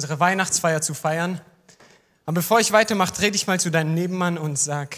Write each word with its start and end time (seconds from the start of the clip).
unsere 0.00 0.18
Weihnachtsfeier 0.18 0.80
zu 0.80 0.94
feiern. 0.94 1.42
Aber 2.24 2.36
bevor 2.36 2.58
ich 2.58 2.72
weitermache, 2.72 3.12
dreh 3.12 3.30
dich 3.30 3.46
mal 3.46 3.60
zu 3.60 3.70
deinem 3.70 3.92
Nebenmann 3.92 4.38
und 4.38 4.58
sag, 4.58 4.96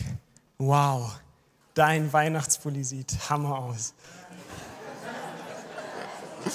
wow, 0.59 1.19
dein 1.75 2.13
Weihnachtspulli 2.13 2.85
sieht 2.85 3.29
Hammer 3.29 3.59
aus. 3.59 3.95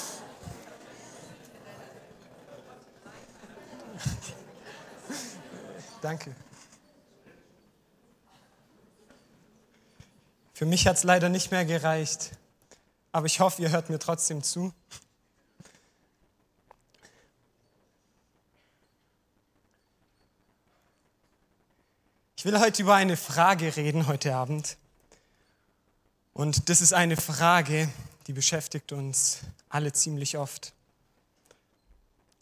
Danke. 6.00 6.34
Für 10.54 10.64
mich 10.64 10.86
hat 10.86 10.96
es 10.96 11.04
leider 11.04 11.28
nicht 11.28 11.50
mehr 11.50 11.66
gereicht, 11.66 12.30
aber 13.12 13.26
ich 13.26 13.40
hoffe, 13.40 13.60
ihr 13.60 13.68
hört 13.68 13.90
mir 13.90 13.98
trotzdem 13.98 14.42
zu. 14.42 14.72
Ich 22.38 22.44
will 22.44 22.56
heute 22.60 22.82
über 22.82 22.94
eine 22.94 23.16
Frage 23.16 23.74
reden 23.74 24.06
heute 24.06 24.36
Abend. 24.36 24.76
Und 26.34 26.68
das 26.68 26.80
ist 26.80 26.92
eine 26.92 27.16
Frage, 27.16 27.88
die 28.28 28.32
beschäftigt 28.32 28.92
uns 28.92 29.40
alle 29.68 29.92
ziemlich 29.92 30.38
oft. 30.38 30.72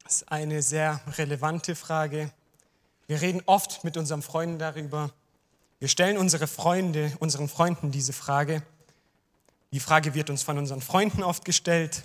Das 0.04 0.16
ist 0.16 0.30
eine 0.30 0.60
sehr 0.60 1.00
relevante 1.16 1.74
Frage. 1.74 2.30
Wir 3.06 3.22
reden 3.22 3.40
oft 3.46 3.84
mit 3.84 3.96
unseren 3.96 4.20
Freunden 4.20 4.58
darüber. 4.58 5.12
Wir 5.78 5.88
stellen 5.88 6.18
unsere 6.18 6.46
Freunde, 6.46 7.10
unseren 7.18 7.48
Freunden 7.48 7.90
diese 7.90 8.12
Frage. 8.12 8.62
Die 9.72 9.80
Frage 9.80 10.12
wird 10.12 10.28
uns 10.28 10.42
von 10.42 10.58
unseren 10.58 10.82
Freunden 10.82 11.22
oft 11.22 11.46
gestellt, 11.46 12.02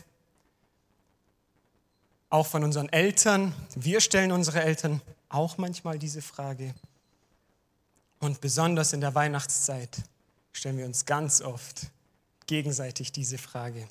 auch 2.30 2.48
von 2.48 2.64
unseren 2.64 2.88
Eltern. 2.88 3.54
Wir 3.76 4.00
stellen 4.00 4.32
unsere 4.32 4.62
Eltern 4.62 5.02
auch 5.28 5.58
manchmal 5.58 6.00
diese 6.00 6.22
Frage. 6.22 6.74
Und 8.22 8.40
besonders 8.40 8.94
in 8.94 9.02
der 9.02 9.16
Weihnachtszeit 9.16 9.98
stellen 10.54 10.78
wir 10.78 10.86
uns 10.86 11.06
ganz 11.06 11.42
oft 11.42 11.88
gegenseitig 12.46 13.12
diese 13.12 13.40
Frage. 13.40 13.88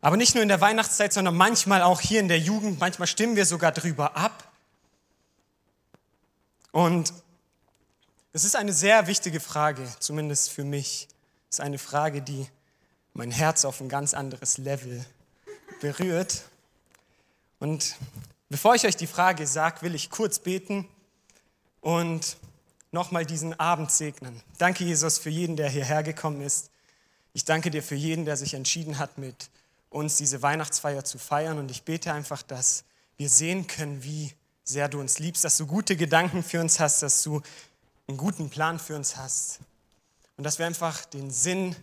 Aber 0.00 0.16
nicht 0.16 0.34
nur 0.34 0.42
in 0.42 0.48
der 0.48 0.62
Weihnachtszeit, 0.62 1.12
sondern 1.12 1.36
manchmal 1.36 1.82
auch 1.82 2.00
hier 2.00 2.20
in 2.20 2.28
der 2.28 2.38
Jugend. 2.38 2.80
Manchmal 2.80 3.06
stimmen 3.06 3.36
wir 3.36 3.44
sogar 3.44 3.70
darüber 3.70 4.16
ab. 4.16 4.50
Und 6.72 7.12
es 8.32 8.44
ist 8.44 8.56
eine 8.56 8.72
sehr 8.72 9.06
wichtige 9.06 9.40
Frage, 9.40 9.86
zumindest 10.00 10.50
für 10.50 10.64
mich. 10.64 11.06
Es 11.50 11.58
ist 11.58 11.60
eine 11.60 11.78
Frage, 11.78 12.22
die 12.22 12.48
mein 13.12 13.30
Herz 13.30 13.66
auf 13.66 13.82
ein 13.82 13.90
ganz 13.90 14.14
anderes 14.14 14.56
Level 14.56 15.04
berührt. 15.82 16.44
Und 17.58 17.96
bevor 18.48 18.74
ich 18.74 18.86
euch 18.86 18.96
die 18.96 19.06
Frage 19.06 19.46
sage, 19.46 19.82
will 19.82 19.94
ich 19.94 20.08
kurz 20.08 20.38
beten 20.38 20.88
und 21.82 22.38
nochmal 22.92 23.26
diesen 23.26 23.58
Abend 23.58 23.90
segnen. 23.90 24.40
Danke, 24.58 24.84
Jesus, 24.84 25.18
für 25.18 25.30
jeden, 25.30 25.56
der 25.56 25.68
hierher 25.68 26.02
gekommen 26.02 26.40
ist. 26.40 26.70
Ich 27.32 27.44
danke 27.44 27.70
dir 27.70 27.82
für 27.82 27.94
jeden, 27.94 28.24
der 28.24 28.36
sich 28.36 28.54
entschieden 28.54 28.98
hat, 28.98 29.18
mit 29.18 29.50
uns 29.90 30.16
diese 30.16 30.42
Weihnachtsfeier 30.42 31.04
zu 31.04 31.18
feiern. 31.18 31.58
Und 31.58 31.70
ich 31.70 31.82
bete 31.84 32.12
einfach, 32.12 32.42
dass 32.42 32.84
wir 33.16 33.28
sehen 33.28 33.66
können, 33.66 34.02
wie 34.02 34.32
sehr 34.64 34.88
du 34.88 35.00
uns 35.00 35.18
liebst, 35.18 35.44
dass 35.44 35.56
du 35.56 35.66
gute 35.66 35.96
Gedanken 35.96 36.42
für 36.42 36.60
uns 36.60 36.78
hast, 36.80 37.02
dass 37.02 37.22
du 37.22 37.42
einen 38.06 38.16
guten 38.16 38.50
Plan 38.50 38.78
für 38.78 38.96
uns 38.96 39.16
hast. 39.16 39.60
Und 40.36 40.44
dass 40.44 40.58
wir 40.58 40.66
einfach 40.66 41.04
den 41.06 41.30
Sinn 41.30 41.74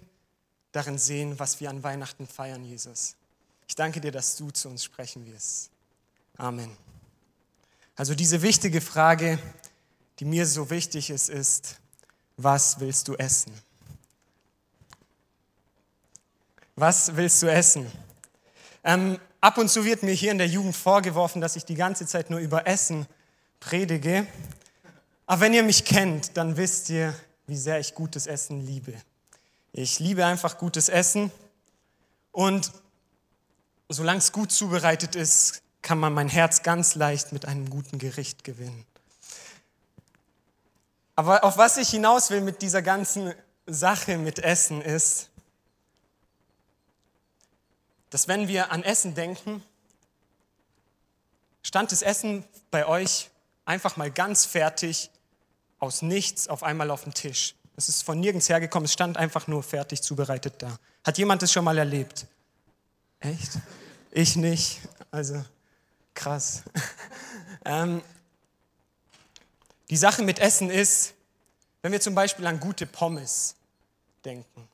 darin 0.72 0.98
sehen, 0.98 1.40
was 1.40 1.60
wir 1.60 1.70
an 1.70 1.84
Weihnachten 1.84 2.28
feiern, 2.28 2.64
Jesus. 2.64 3.16
Ich 3.68 3.76
danke 3.76 4.02
dir, 4.02 4.12
dass 4.12 4.36
du 4.36 4.52
zu 4.52 4.70
uns 4.70 4.84
sprechen 4.84 5.26
wirst. 5.26 5.72
Amen. 6.38 6.76
Also 7.96 8.14
diese 8.14 8.42
wichtige 8.42 8.82
Frage, 8.82 9.40
die 10.20 10.26
mir 10.26 10.46
so 10.46 10.70
wichtig 10.70 11.10
ist, 11.10 11.30
ist, 11.30 11.80
was 12.38 12.80
willst 12.80 13.08
du 13.08 13.16
essen? 13.16 13.52
Was 16.76 17.16
willst 17.16 17.42
du 17.42 17.48
essen? 17.48 17.90
Ähm, 18.84 19.20
ab 19.42 19.58
und 19.58 19.70
zu 19.70 19.86
wird 19.86 20.04
mir 20.04 20.14
hier 20.14 20.32
in 20.32 20.38
der 20.38 20.48
Jugend 20.48 20.76
vorgeworfen, 20.76 21.42
dass 21.42 21.56
ich 21.56 21.66
die 21.66 21.76
ganze 21.76 22.06
Zeit 22.06 22.30
nur 22.30 22.40
über 22.40 22.68
Essen 22.68 23.08
predige. 23.60 24.28
Aber 25.26 25.42
wenn 25.42 25.54
ihr 25.54 25.64
mich 25.64 25.86
kennt, 25.86 26.36
dann 26.38 26.58
wisst 26.58 26.90
ihr, 26.90 27.16
wie 27.48 27.58
sehr 27.58 27.80
ich 27.80 27.96
gutes 27.96 28.28
Essen 28.28 28.66
liebe. 28.66 28.94
Ich 29.72 30.00
liebe 30.00 30.26
einfach 30.26 30.58
gutes 30.58 30.90
Essen 30.90 31.32
und 32.32 32.72
solange 33.90 34.20
es 34.20 34.32
gut 34.32 34.52
zubereitet 34.52 35.16
ist, 35.16 35.62
kann 35.82 36.00
man 36.00 36.14
mein 36.14 36.30
Herz 36.30 36.64
ganz 36.64 36.96
leicht 36.96 37.32
mit 37.32 37.46
einem 37.46 37.70
guten 37.70 38.00
Gericht 38.00 38.44
gewinnen. 38.44 38.86
Aber 41.16 41.44
auf 41.44 41.58
was 41.58 41.78
ich 41.78 41.90
hinaus 41.90 42.30
will 42.30 42.42
mit 42.42 42.62
dieser 42.62 42.82
ganzen 42.82 43.34
Sache 43.66 44.18
mit 44.18 44.40
Essen 44.40 44.82
ist, 44.82 45.30
dass 48.10 48.28
wenn 48.28 48.48
wir 48.48 48.72
an 48.72 48.84
Essen 48.84 49.16
denken, 49.16 49.64
stand 51.64 51.92
das 51.92 52.02
Essen 52.02 52.46
bei 52.70 52.86
euch 52.86 53.30
einfach 53.66 53.98
mal 53.98 54.12
ganz 54.12 54.46
fertig 54.46 55.10
aus 55.80 56.02
nichts 56.02 56.48
auf 56.48 56.64
einmal 56.64 56.92
auf 56.92 57.04
dem 57.04 57.14
Tisch. 57.14 57.56
Es 57.76 57.90
ist 57.90 58.04
von 58.04 58.20
nirgends 58.20 58.48
hergekommen, 58.48 58.86
es 58.86 58.94
stand 58.94 59.18
einfach 59.18 59.48
nur 59.48 59.64
fertig 59.64 60.02
zubereitet 60.02 60.56
da. 60.60 60.78
Hat 61.04 61.18
jemand 61.18 61.42
das 61.42 61.52
schon 61.52 61.66
mal 61.66 61.78
erlebt? 61.78 62.26
Echt? 63.20 63.58
Ich 64.12 64.36
nicht. 64.36 64.80
Also 65.12 65.44
krass. 66.14 66.64
ähm, 67.66 68.02
die 69.90 69.98
Sache 69.98 70.24
mit 70.24 70.40
Essen 70.40 70.70
ist, 70.70 71.14
wenn 71.82 71.92
wir 71.92 72.02
zum 72.02 72.16
Beispiel 72.16 72.48
an 72.48 72.60
gute 72.60 72.86
Pommes 72.86 73.56
denken. 74.24 74.68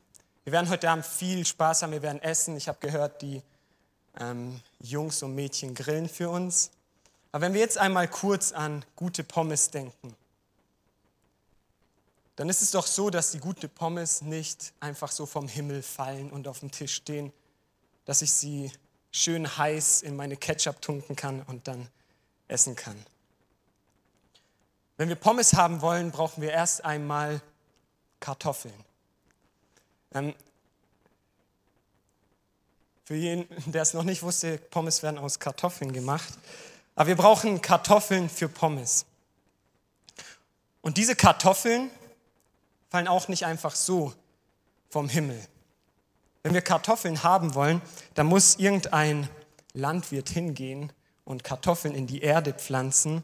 Wir 0.43 0.53
werden 0.53 0.69
heute 0.69 0.89
Abend 0.89 1.05
viel 1.05 1.45
Spaß 1.45 1.83
haben, 1.83 1.91
wir 1.91 2.01
werden 2.01 2.21
essen. 2.21 2.55
Ich 2.57 2.67
habe 2.67 2.79
gehört, 2.79 3.21
die 3.21 3.41
ähm, 4.19 4.61
Jungs 4.79 5.21
und 5.21 5.35
Mädchen 5.35 5.75
grillen 5.75 6.09
für 6.09 6.29
uns. 6.29 6.71
Aber 7.31 7.43
wenn 7.43 7.53
wir 7.53 7.61
jetzt 7.61 7.77
einmal 7.77 8.07
kurz 8.07 8.51
an 8.51 8.83
gute 8.95 9.23
Pommes 9.23 9.69
denken, 9.69 10.15
dann 12.35 12.49
ist 12.49 12.61
es 12.61 12.71
doch 12.71 12.87
so, 12.87 13.09
dass 13.09 13.31
die 13.31 13.39
gute 13.39 13.67
Pommes 13.67 14.21
nicht 14.21 14.73
einfach 14.79 15.11
so 15.11 15.25
vom 15.25 15.47
Himmel 15.47 15.83
fallen 15.83 16.31
und 16.31 16.47
auf 16.47 16.59
dem 16.61 16.71
Tisch 16.71 16.95
stehen, 16.95 17.31
dass 18.05 18.21
ich 18.21 18.31
sie 18.31 18.71
schön 19.11 19.57
heiß 19.57 20.01
in 20.01 20.15
meine 20.15 20.37
Ketchup 20.37 20.81
tunken 20.81 21.15
kann 21.15 21.41
und 21.43 21.67
dann 21.67 21.87
essen 22.47 22.75
kann. 22.75 23.05
Wenn 25.01 25.09
wir 25.09 25.15
Pommes 25.15 25.55
haben 25.55 25.81
wollen, 25.81 26.11
brauchen 26.11 26.43
wir 26.43 26.51
erst 26.51 26.85
einmal 26.85 27.41
Kartoffeln. 28.19 28.85
Ähm, 30.13 30.35
für 33.05 33.15
jeden, 33.15 33.47
der 33.71 33.81
es 33.81 33.95
noch 33.95 34.03
nicht 34.03 34.21
wusste, 34.21 34.59
Pommes 34.59 35.01
werden 35.01 35.17
aus 35.17 35.39
Kartoffeln 35.39 35.91
gemacht. 35.91 36.31
Aber 36.93 37.07
wir 37.07 37.15
brauchen 37.15 37.63
Kartoffeln 37.63 38.29
für 38.29 38.47
Pommes. 38.47 39.07
Und 40.81 40.97
diese 40.97 41.15
Kartoffeln 41.15 41.89
fallen 42.91 43.07
auch 43.07 43.27
nicht 43.27 43.47
einfach 43.47 43.73
so 43.73 44.13
vom 44.91 45.09
Himmel. 45.09 45.43
Wenn 46.43 46.53
wir 46.53 46.61
Kartoffeln 46.61 47.23
haben 47.23 47.55
wollen, 47.55 47.81
dann 48.13 48.27
muss 48.27 48.59
irgendein 48.59 49.27
Landwirt 49.73 50.29
hingehen 50.29 50.93
und 51.25 51.43
Kartoffeln 51.43 51.95
in 51.95 52.05
die 52.05 52.21
Erde 52.21 52.53
pflanzen 52.53 53.23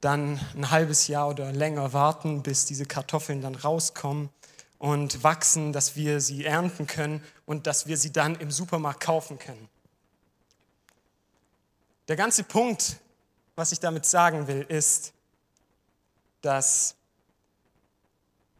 dann 0.00 0.40
ein 0.54 0.70
halbes 0.70 1.08
Jahr 1.08 1.28
oder 1.28 1.52
länger 1.52 1.92
warten, 1.92 2.42
bis 2.42 2.64
diese 2.64 2.86
Kartoffeln 2.86 3.42
dann 3.42 3.54
rauskommen 3.54 4.30
und 4.78 5.22
wachsen, 5.22 5.72
dass 5.72 5.94
wir 5.94 6.20
sie 6.20 6.44
ernten 6.44 6.86
können 6.86 7.22
und 7.44 7.66
dass 7.66 7.86
wir 7.86 7.96
sie 7.96 8.12
dann 8.12 8.34
im 8.36 8.50
Supermarkt 8.50 9.00
kaufen 9.00 9.38
können. 9.38 9.68
Der 12.08 12.16
ganze 12.16 12.44
Punkt, 12.44 12.96
was 13.56 13.72
ich 13.72 13.80
damit 13.80 14.06
sagen 14.06 14.46
will, 14.46 14.62
ist, 14.62 15.12
dass 16.40 16.96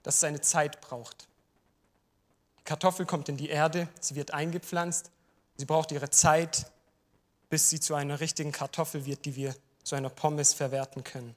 das 0.03 0.21
seine 0.21 0.41
Zeit 0.41 0.81
braucht. 0.81 1.27
Die 2.59 2.65
Kartoffel 2.65 3.07
kommt 3.07 3.29
in 3.29 3.37
die 3.37 3.49
Erde, 3.49 3.89
sie 3.99 4.15
wird 4.15 4.33
eingepflanzt, 4.33 5.11
sie 5.57 5.65
braucht 5.65 5.91
ihre 5.91 6.11
Zeit, 6.11 6.71
bis 7.49 7.71
sie 7.71 7.81
zu 7.81 7.95
einer 7.95 8.21
richtigen 8.21 8.53
Kartoffel 8.53 9.07
wird, 9.07 9.25
die 9.25 9.37
wir 9.37 9.55
zu 9.91 9.97
einer 9.97 10.09
Pommes 10.09 10.55
verwerten 10.55 11.03
können. 11.03 11.35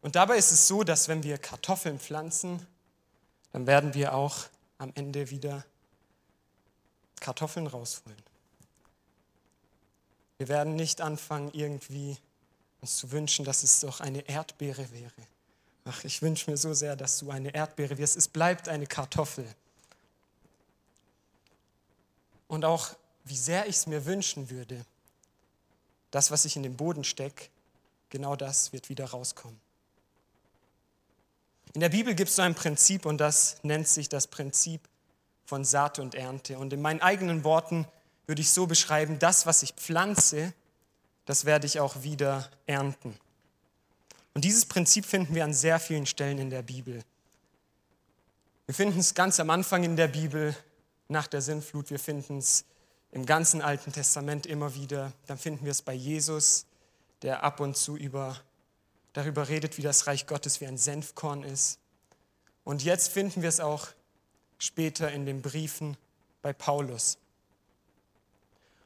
Und 0.00 0.14
dabei 0.14 0.36
ist 0.38 0.52
es 0.52 0.68
so, 0.68 0.84
dass 0.84 1.08
wenn 1.08 1.24
wir 1.24 1.38
Kartoffeln 1.38 1.98
pflanzen, 1.98 2.64
dann 3.50 3.66
werden 3.66 3.92
wir 3.94 4.14
auch 4.14 4.46
am 4.78 4.92
Ende 4.94 5.28
wieder 5.30 5.64
Kartoffeln 7.18 7.66
rausholen. 7.66 8.22
Wir 10.38 10.46
werden 10.46 10.76
nicht 10.76 11.00
anfangen, 11.00 11.50
irgendwie 11.52 12.16
uns 12.80 12.98
zu 12.98 13.10
wünschen, 13.10 13.44
dass 13.44 13.64
es 13.64 13.80
doch 13.80 13.98
eine 13.98 14.20
Erdbeere 14.28 14.92
wäre. 14.92 15.26
Ach, 15.84 16.04
ich 16.04 16.22
wünsche 16.22 16.48
mir 16.48 16.58
so 16.58 16.74
sehr, 16.74 16.94
dass 16.94 17.18
du 17.18 17.32
eine 17.32 17.52
Erdbeere 17.52 17.98
wirst. 17.98 18.16
Es 18.16 18.28
bleibt 18.28 18.68
eine 18.68 18.86
Kartoffel. 18.86 19.52
Und 22.46 22.64
auch 22.64 22.90
wie 23.24 23.36
sehr 23.36 23.66
ich 23.66 23.74
es 23.78 23.88
mir 23.88 24.06
wünschen 24.06 24.48
würde, 24.48 24.86
das, 26.10 26.30
was 26.30 26.44
ich 26.44 26.56
in 26.56 26.62
den 26.62 26.76
Boden 26.76 27.04
stecke, 27.04 27.48
genau 28.08 28.36
das 28.36 28.72
wird 28.72 28.88
wieder 28.88 29.06
rauskommen. 29.06 29.60
In 31.72 31.80
der 31.80 31.88
Bibel 31.88 32.14
gibt 32.14 32.30
es 32.30 32.36
so 32.36 32.42
ein 32.42 32.54
Prinzip 32.54 33.06
und 33.06 33.18
das 33.18 33.58
nennt 33.62 33.86
sich 33.86 34.08
das 34.08 34.26
Prinzip 34.26 34.88
von 35.44 35.64
Saat 35.64 35.98
und 35.98 36.14
Ernte. 36.14 36.58
Und 36.58 36.72
in 36.72 36.82
meinen 36.82 37.00
eigenen 37.00 37.44
Worten 37.44 37.86
würde 38.26 38.42
ich 38.42 38.50
so 38.50 38.66
beschreiben, 38.66 39.18
das, 39.18 39.46
was 39.46 39.62
ich 39.62 39.72
pflanze, 39.74 40.52
das 41.26 41.44
werde 41.44 41.66
ich 41.66 41.78
auch 41.78 42.02
wieder 42.02 42.50
ernten. 42.66 43.16
Und 44.34 44.44
dieses 44.44 44.66
Prinzip 44.66 45.06
finden 45.06 45.34
wir 45.34 45.44
an 45.44 45.54
sehr 45.54 45.78
vielen 45.78 46.06
Stellen 46.06 46.38
in 46.38 46.50
der 46.50 46.62
Bibel. 46.62 47.02
Wir 48.66 48.74
finden 48.74 48.98
es 49.00 49.14
ganz 49.14 49.38
am 49.40 49.50
Anfang 49.50 49.84
in 49.84 49.96
der 49.96 50.08
Bibel, 50.08 50.56
nach 51.08 51.26
der 51.26 51.42
Sinnflut. 51.42 51.90
Wir 51.90 51.98
finden 51.98 52.38
es 52.38 52.64
im 53.12 53.26
ganzen 53.26 53.60
Alten 53.60 53.92
Testament 53.92 54.46
immer 54.46 54.74
wieder. 54.74 55.12
Dann 55.26 55.38
finden 55.38 55.64
wir 55.64 55.72
es 55.72 55.82
bei 55.82 55.94
Jesus, 55.94 56.66
der 57.22 57.42
ab 57.42 57.60
und 57.60 57.76
zu 57.76 57.96
über, 57.96 58.40
darüber 59.12 59.48
redet, 59.48 59.78
wie 59.78 59.82
das 59.82 60.06
Reich 60.06 60.26
Gottes 60.26 60.60
wie 60.60 60.66
ein 60.66 60.78
Senfkorn 60.78 61.42
ist. 61.42 61.78
Und 62.64 62.82
jetzt 62.82 63.08
finden 63.08 63.42
wir 63.42 63.48
es 63.48 63.60
auch 63.60 63.88
später 64.58 65.10
in 65.10 65.26
den 65.26 65.42
Briefen 65.42 65.96
bei 66.42 66.52
Paulus. 66.52 67.18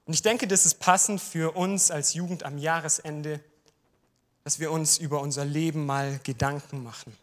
Und 0.06 0.14
ich 0.14 0.22
denke, 0.22 0.46
das 0.46 0.66
ist 0.66 0.80
passend 0.80 1.20
für 1.20 1.56
uns 1.56 1.90
als 1.90 2.14
Jugend 2.14 2.44
am 2.44 2.58
Jahresende, 2.58 3.40
dass 4.44 4.58
wir 4.58 4.70
uns 4.70 4.98
über 4.98 5.20
unser 5.20 5.44
Leben 5.44 5.86
mal 5.86 6.20
Gedanken 6.22 6.82
machen. 6.82 7.16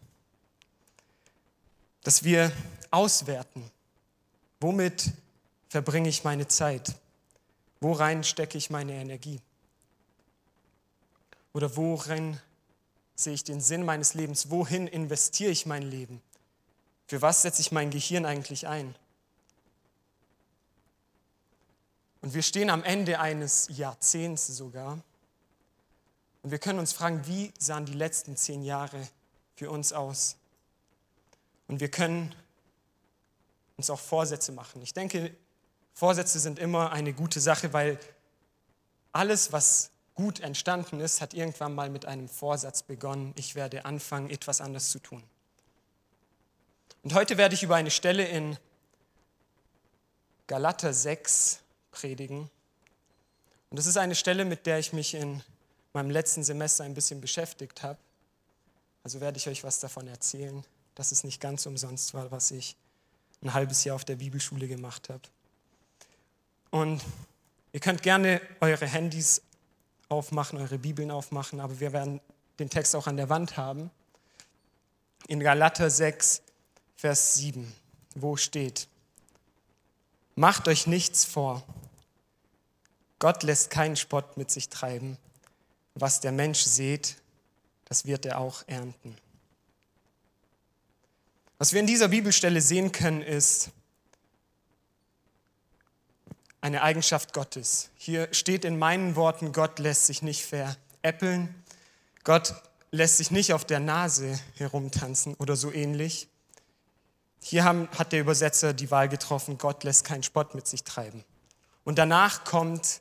Dass 2.02 2.24
wir 2.24 2.52
auswerten, 2.90 3.70
womit 4.60 5.12
verbringe 5.72 6.10
ich 6.10 6.22
meine 6.22 6.46
Zeit? 6.48 6.96
Worein 7.80 8.24
stecke 8.24 8.58
ich 8.58 8.68
meine 8.68 8.92
Energie? 8.92 9.40
Oder 11.54 11.74
worin 11.78 12.38
sehe 13.14 13.32
ich 13.32 13.42
den 13.42 13.62
Sinn 13.62 13.82
meines 13.82 14.12
Lebens? 14.12 14.50
Wohin 14.50 14.86
investiere 14.86 15.50
ich 15.50 15.64
mein 15.64 15.80
Leben? 15.80 16.20
Für 17.06 17.22
was 17.22 17.40
setze 17.40 17.62
ich 17.62 17.72
mein 17.72 17.90
Gehirn 17.90 18.26
eigentlich 18.26 18.66
ein? 18.66 18.94
Und 22.20 22.34
wir 22.34 22.42
stehen 22.42 22.68
am 22.68 22.84
Ende 22.84 23.18
eines 23.18 23.68
Jahrzehnts 23.70 24.48
sogar. 24.48 25.00
Und 26.42 26.50
wir 26.50 26.58
können 26.58 26.80
uns 26.80 26.92
fragen, 26.92 27.26
wie 27.26 27.50
sahen 27.58 27.86
die 27.86 27.94
letzten 27.94 28.36
zehn 28.36 28.62
Jahre 28.62 29.08
für 29.54 29.70
uns 29.70 29.94
aus? 29.94 30.36
Und 31.66 31.80
wir 31.80 31.90
können 31.90 32.34
uns 33.78 33.88
auch 33.88 34.00
Vorsätze 34.00 34.52
machen. 34.52 34.82
Ich 34.82 34.92
denke, 34.92 35.34
Vorsätze 35.94 36.38
sind 36.38 36.58
immer 36.58 36.92
eine 36.92 37.12
gute 37.12 37.40
Sache, 37.40 37.72
weil 37.72 37.98
alles, 39.12 39.52
was 39.52 39.90
gut 40.14 40.40
entstanden 40.40 41.00
ist, 41.00 41.20
hat 41.20 41.34
irgendwann 41.34 41.74
mal 41.74 41.90
mit 41.90 42.06
einem 42.06 42.28
Vorsatz 42.28 42.82
begonnen. 42.82 43.32
Ich 43.36 43.54
werde 43.54 43.84
anfangen, 43.84 44.30
etwas 44.30 44.60
anders 44.60 44.90
zu 44.90 44.98
tun. 44.98 45.22
Und 47.02 47.14
heute 47.14 47.36
werde 47.36 47.54
ich 47.54 47.62
über 47.62 47.76
eine 47.76 47.90
Stelle 47.90 48.26
in 48.26 48.56
Galater 50.46 50.92
6 50.92 51.60
predigen. 51.90 52.50
Und 53.70 53.78
das 53.78 53.86
ist 53.86 53.96
eine 53.96 54.14
Stelle, 54.14 54.44
mit 54.44 54.66
der 54.66 54.78
ich 54.78 54.92
mich 54.92 55.14
in 55.14 55.42
meinem 55.92 56.10
letzten 56.10 56.44
Semester 56.44 56.84
ein 56.84 56.94
bisschen 56.94 57.20
beschäftigt 57.20 57.82
habe. 57.82 57.98
Also 59.02 59.20
werde 59.20 59.38
ich 59.38 59.48
euch 59.48 59.64
was 59.64 59.80
davon 59.80 60.06
erzählen, 60.08 60.64
dass 60.94 61.10
es 61.10 61.24
nicht 61.24 61.40
ganz 61.40 61.66
umsonst 61.66 62.14
war, 62.14 62.30
was 62.30 62.50
ich 62.50 62.76
ein 63.42 63.52
halbes 63.52 63.84
Jahr 63.84 63.96
auf 63.96 64.04
der 64.04 64.16
Bibelschule 64.16 64.68
gemacht 64.68 65.08
habe. 65.08 65.22
Und 66.72 67.04
ihr 67.72 67.80
könnt 67.80 68.02
gerne 68.02 68.40
eure 68.60 68.86
Handys 68.86 69.42
aufmachen, 70.08 70.58
eure 70.58 70.78
Bibeln 70.78 71.10
aufmachen, 71.10 71.60
aber 71.60 71.78
wir 71.80 71.92
werden 71.92 72.20
den 72.58 72.70
Text 72.70 72.96
auch 72.96 73.06
an 73.06 73.18
der 73.18 73.28
Wand 73.28 73.58
haben. 73.58 73.90
In 75.28 75.38
Galater 75.38 75.90
6, 75.90 76.40
Vers 76.96 77.34
7, 77.34 77.70
wo 78.14 78.36
steht, 78.36 78.88
Macht 80.34 80.66
euch 80.66 80.86
nichts 80.86 81.26
vor. 81.26 81.62
Gott 83.18 83.42
lässt 83.42 83.68
keinen 83.68 83.96
Spott 83.96 84.38
mit 84.38 84.50
sich 84.50 84.70
treiben. 84.70 85.18
Was 85.94 86.20
der 86.20 86.32
Mensch 86.32 86.60
sät, 86.60 87.16
das 87.84 88.06
wird 88.06 88.24
er 88.24 88.38
auch 88.38 88.64
ernten. 88.66 89.14
Was 91.58 91.74
wir 91.74 91.80
in 91.80 91.86
dieser 91.86 92.08
Bibelstelle 92.08 92.62
sehen 92.62 92.92
können, 92.92 93.20
ist 93.20 93.72
eine 96.62 96.82
Eigenschaft 96.82 97.34
Gottes. 97.34 97.90
Hier 97.96 98.28
steht 98.32 98.64
in 98.64 98.78
meinen 98.78 99.16
Worten, 99.16 99.52
Gott 99.52 99.78
lässt 99.78 100.06
sich 100.06 100.22
nicht 100.22 100.46
veräppeln. 100.46 101.54
Gott 102.24 102.54
lässt 102.92 103.18
sich 103.18 103.30
nicht 103.30 103.52
auf 103.52 103.64
der 103.64 103.80
Nase 103.80 104.38
herumtanzen 104.54 105.34
oder 105.34 105.56
so 105.56 105.72
ähnlich. 105.72 106.28
Hier 107.42 107.64
haben, 107.64 107.88
hat 107.98 108.12
der 108.12 108.20
Übersetzer 108.20 108.72
die 108.72 108.92
Wahl 108.92 109.08
getroffen, 109.08 109.58
Gott 109.58 109.82
lässt 109.82 110.04
keinen 110.04 110.22
Spott 110.22 110.54
mit 110.54 110.68
sich 110.68 110.84
treiben. 110.84 111.24
Und 111.82 111.98
danach 111.98 112.44
kommt 112.44 113.00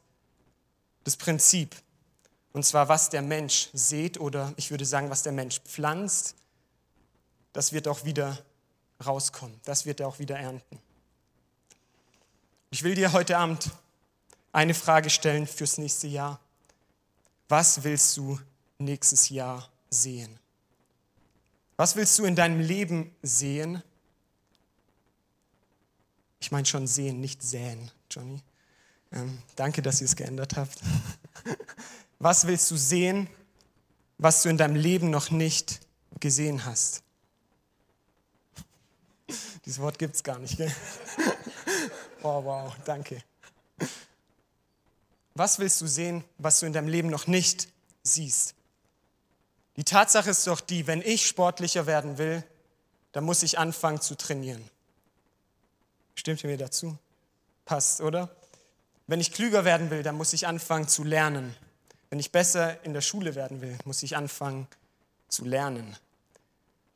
das 1.03 1.15
Prinzip, 1.15 1.75
und 2.53 2.65
zwar 2.65 2.89
was 2.89 3.09
der 3.09 3.21
Mensch 3.21 3.69
sät 3.73 4.19
oder 4.19 4.53
ich 4.57 4.71
würde 4.71 4.85
sagen, 4.85 5.11
was 5.11 5.21
der 5.21 5.31
Mensch 5.33 5.59
pflanzt, 5.59 6.35
das 7.53 7.73
wird 7.73 7.87
auch 7.87 8.05
wieder 8.05 8.39
rauskommen. 9.05 9.59
Das 9.65 9.85
wird 9.85 9.99
er 9.99 10.07
auch 10.07 10.17
wieder 10.17 10.37
ernten. 10.37 10.79
Ich 12.73 12.83
will 12.83 12.95
dir 12.95 13.11
heute 13.11 13.37
Abend 13.37 13.69
eine 14.53 14.73
Frage 14.73 15.09
stellen 15.09 15.45
fürs 15.45 15.77
nächste 15.77 16.07
Jahr. 16.07 16.39
Was 17.49 17.83
willst 17.83 18.15
du 18.15 18.39
nächstes 18.79 19.27
Jahr 19.27 19.69
sehen? 19.89 20.39
Was 21.75 21.97
willst 21.97 22.17
du 22.17 22.23
in 22.23 22.33
deinem 22.33 22.61
Leben 22.61 23.13
sehen? 23.21 23.83
Ich 26.39 26.53
meine 26.53 26.65
schon 26.65 26.87
sehen, 26.87 27.19
nicht 27.19 27.43
säen, 27.43 27.91
Johnny. 28.09 28.41
Ähm, 29.11 29.39
danke, 29.57 29.81
dass 29.81 29.99
ihr 29.99 30.05
es 30.05 30.15
geändert 30.15 30.55
habt. 30.55 30.79
Was 32.19 32.47
willst 32.47 32.71
du 32.71 32.77
sehen, 32.77 33.27
was 34.19 34.43
du 34.43 34.49
in 34.49 34.57
deinem 34.57 34.75
Leben 34.75 35.09
noch 35.09 35.31
nicht 35.31 35.79
gesehen 36.19 36.65
hast? 36.65 37.01
Dieses 39.65 39.79
Wort 39.79 39.97
gibt 39.97 40.15
es 40.15 40.23
gar 40.23 40.37
nicht, 40.37 40.55
gell? 40.55 40.71
Oh, 42.23 42.43
wow, 42.43 42.73
danke. 42.85 43.23
Was 45.33 45.59
willst 45.59 45.81
du 45.81 45.87
sehen, 45.87 46.23
was 46.37 46.59
du 46.59 46.65
in 46.65 46.73
deinem 46.73 46.87
Leben 46.87 47.09
noch 47.09 47.25
nicht 47.25 47.67
siehst? 48.03 48.53
Die 49.77 49.83
Tatsache 49.83 50.29
ist 50.29 50.45
doch 50.45 50.59
die, 50.59 50.85
wenn 50.87 51.01
ich 51.01 51.25
sportlicher 51.25 51.87
werden 51.87 52.17
will, 52.17 52.43
dann 53.13 53.23
muss 53.23 53.41
ich 53.41 53.57
anfangen 53.57 54.01
zu 54.01 54.15
trainieren. 54.15 54.63
Stimmt 56.15 56.43
ihr 56.43 56.49
mir 56.49 56.57
dazu? 56.57 56.97
Passt, 57.65 58.01
oder? 58.01 58.29
Wenn 59.07 59.19
ich 59.19 59.31
klüger 59.31 59.65
werden 59.65 59.89
will, 59.89 60.03
dann 60.03 60.15
muss 60.15 60.33
ich 60.33 60.45
anfangen 60.45 60.87
zu 60.87 61.03
lernen. 61.03 61.55
Wenn 62.09 62.19
ich 62.19 62.31
besser 62.31 62.83
in 62.83 62.93
der 62.93 63.01
Schule 63.01 63.35
werden 63.35 63.61
will, 63.61 63.77
muss 63.85 64.03
ich 64.03 64.15
anfangen 64.15 64.67
zu 65.29 65.45
lernen. 65.45 65.95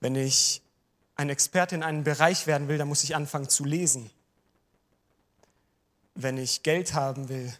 Wenn 0.02 0.16
ich 0.16 0.62
ein 1.16 1.30
Experte 1.30 1.76
in 1.76 1.84
einem 1.84 2.04
Bereich 2.04 2.46
werden 2.48 2.68
will, 2.68 2.78
dann 2.78 2.90
muss 2.90 3.04
ich 3.04 3.16
anfangen 3.16 3.50
zu 3.50 3.64
lesen. 3.64 4.12
Wenn 6.16 6.38
ich 6.38 6.64
Geld 6.64 6.94
haben 6.94 7.30
will, 7.30 7.54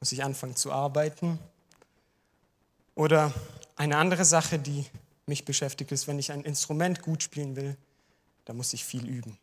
muss 0.00 0.12
ich 0.12 0.22
anfangen 0.22 0.56
zu 0.56 0.72
arbeiten. 0.72 1.38
Oder 2.94 3.32
eine 3.76 3.96
andere 3.96 4.24
Sache, 4.24 4.58
die 4.58 4.86
mich 5.26 5.44
beschäftigt, 5.44 5.92
ist, 5.92 6.06
wenn 6.06 6.18
ich 6.18 6.32
ein 6.32 6.44
Instrument 6.44 7.02
gut 7.02 7.22
spielen 7.22 7.56
will, 7.56 7.76
dann 8.44 8.56
muss 8.56 8.72
ich 8.72 8.84
viel 8.84 9.06
üben. 9.06 9.38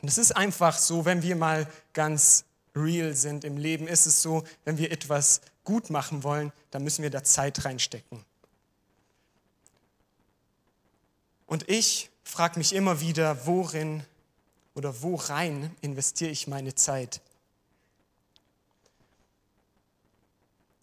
Und 0.00 0.08
es 0.08 0.18
ist 0.18 0.36
einfach 0.36 0.78
so, 0.78 1.04
wenn 1.04 1.22
wir 1.22 1.36
mal 1.36 1.68
ganz 1.92 2.44
real 2.74 3.14
sind 3.14 3.44
im 3.44 3.56
Leben, 3.56 3.86
ist 3.86 4.06
es 4.06 4.22
so, 4.22 4.44
wenn 4.64 4.78
wir 4.78 4.90
etwas 4.90 5.40
gut 5.64 5.90
machen 5.90 6.22
wollen, 6.24 6.52
dann 6.70 6.82
müssen 6.82 7.02
wir 7.02 7.10
da 7.10 7.22
Zeit 7.22 7.64
reinstecken. 7.64 8.24
Und 11.46 11.68
ich 11.68 12.10
frage 12.24 12.58
mich 12.58 12.74
immer 12.74 13.00
wieder, 13.00 13.46
worin 13.46 14.04
oder 14.74 15.02
wo 15.02 15.16
rein 15.16 15.74
investiere 15.80 16.30
ich 16.30 16.46
meine 16.46 16.74
Zeit? 16.74 17.20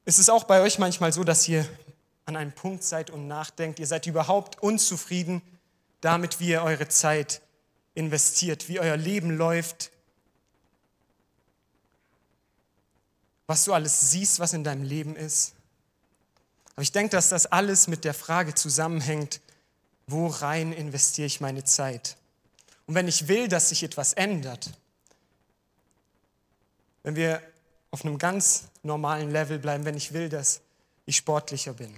Ist 0.05 0.19
es 0.19 0.29
auch 0.29 0.43
bei 0.43 0.61
euch 0.61 0.79
manchmal 0.79 1.13
so, 1.13 1.23
dass 1.23 1.47
ihr 1.47 1.67
an 2.25 2.35
einem 2.35 2.51
Punkt 2.51 2.83
seid 2.83 3.09
und 3.09 3.27
nachdenkt, 3.27 3.79
ihr 3.79 3.87
seid 3.87 4.05
überhaupt 4.07 4.61
unzufrieden 4.61 5.41
damit, 6.01 6.39
wie 6.39 6.49
ihr 6.49 6.63
eure 6.63 6.87
Zeit 6.87 7.41
investiert, 7.95 8.69
wie 8.69 8.79
euer 8.79 8.97
Leben 8.97 9.31
läuft, 9.31 9.91
was 13.47 13.65
du 13.65 13.73
alles 13.73 14.11
siehst, 14.11 14.39
was 14.39 14.53
in 14.53 14.63
deinem 14.63 14.83
Leben 14.83 15.15
ist? 15.15 15.53
Aber 16.73 16.83
ich 16.83 16.91
denke, 16.91 17.11
dass 17.11 17.29
das 17.29 17.47
alles 17.47 17.87
mit 17.87 18.05
der 18.05 18.13
Frage 18.13 18.53
zusammenhängt, 18.53 19.41
wo 20.07 20.27
rein 20.27 20.71
investiere 20.71 21.27
ich 21.27 21.41
meine 21.41 21.63
Zeit? 21.63 22.15
Und 22.89 22.95
wenn 22.95 23.07
ich 23.07 23.27
will, 23.27 23.47
dass 23.47 23.69
sich 23.69 23.83
etwas 23.83 24.13
ändert, 24.13 24.71
wenn 27.03 27.15
wir 27.15 27.39
auf 27.91 28.03
einem 28.03 28.17
ganz 28.17 28.63
normalen 28.81 29.29
Level 29.29 29.59
bleiben, 29.59 29.85
wenn 29.85 29.95
ich 29.95 30.11
will, 30.11 30.27
dass 30.27 30.61
ich 31.05 31.17
sportlicher 31.17 31.73
bin, 31.73 31.93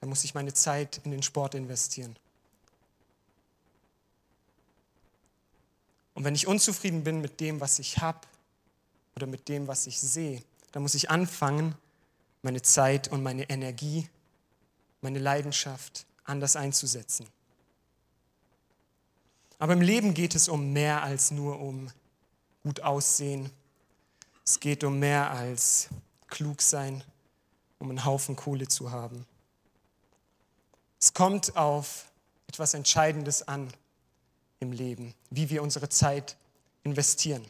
dann 0.00 0.08
muss 0.08 0.24
ich 0.24 0.34
meine 0.34 0.52
Zeit 0.52 1.00
in 1.04 1.12
den 1.12 1.22
Sport 1.22 1.54
investieren. 1.54 2.16
Und 6.14 6.24
wenn 6.24 6.34
ich 6.34 6.48
unzufrieden 6.48 7.04
bin 7.04 7.20
mit 7.20 7.38
dem, 7.38 7.60
was 7.60 7.78
ich 7.78 7.98
habe 7.98 8.26
oder 9.14 9.28
mit 9.28 9.48
dem, 9.48 9.68
was 9.68 9.86
ich 9.86 10.00
sehe, 10.00 10.42
dann 10.72 10.82
muss 10.82 10.96
ich 10.96 11.10
anfangen, 11.10 11.76
meine 12.42 12.62
Zeit 12.62 13.06
und 13.06 13.22
meine 13.22 13.48
Energie, 13.48 14.08
meine 15.00 15.20
Leidenschaft 15.20 16.06
anders 16.24 16.56
einzusetzen. 16.56 17.28
Aber 19.58 19.72
im 19.72 19.80
Leben 19.80 20.14
geht 20.14 20.34
es 20.34 20.48
um 20.48 20.72
mehr 20.72 21.02
als 21.02 21.30
nur 21.30 21.60
um 21.60 21.90
gut 22.62 22.80
aussehen. 22.80 23.50
Es 24.44 24.60
geht 24.60 24.84
um 24.84 24.98
mehr 24.98 25.30
als 25.30 25.88
klug 26.28 26.62
sein, 26.62 27.02
um 27.78 27.90
einen 27.90 28.04
Haufen 28.04 28.36
Kohle 28.36 28.68
zu 28.68 28.90
haben. 28.90 29.26
Es 31.00 31.14
kommt 31.14 31.56
auf 31.56 32.06
etwas 32.48 32.74
Entscheidendes 32.74 33.46
an 33.46 33.68
im 34.60 34.72
Leben, 34.72 35.14
wie 35.30 35.50
wir 35.50 35.62
unsere 35.62 35.88
Zeit 35.88 36.36
investieren. 36.82 37.44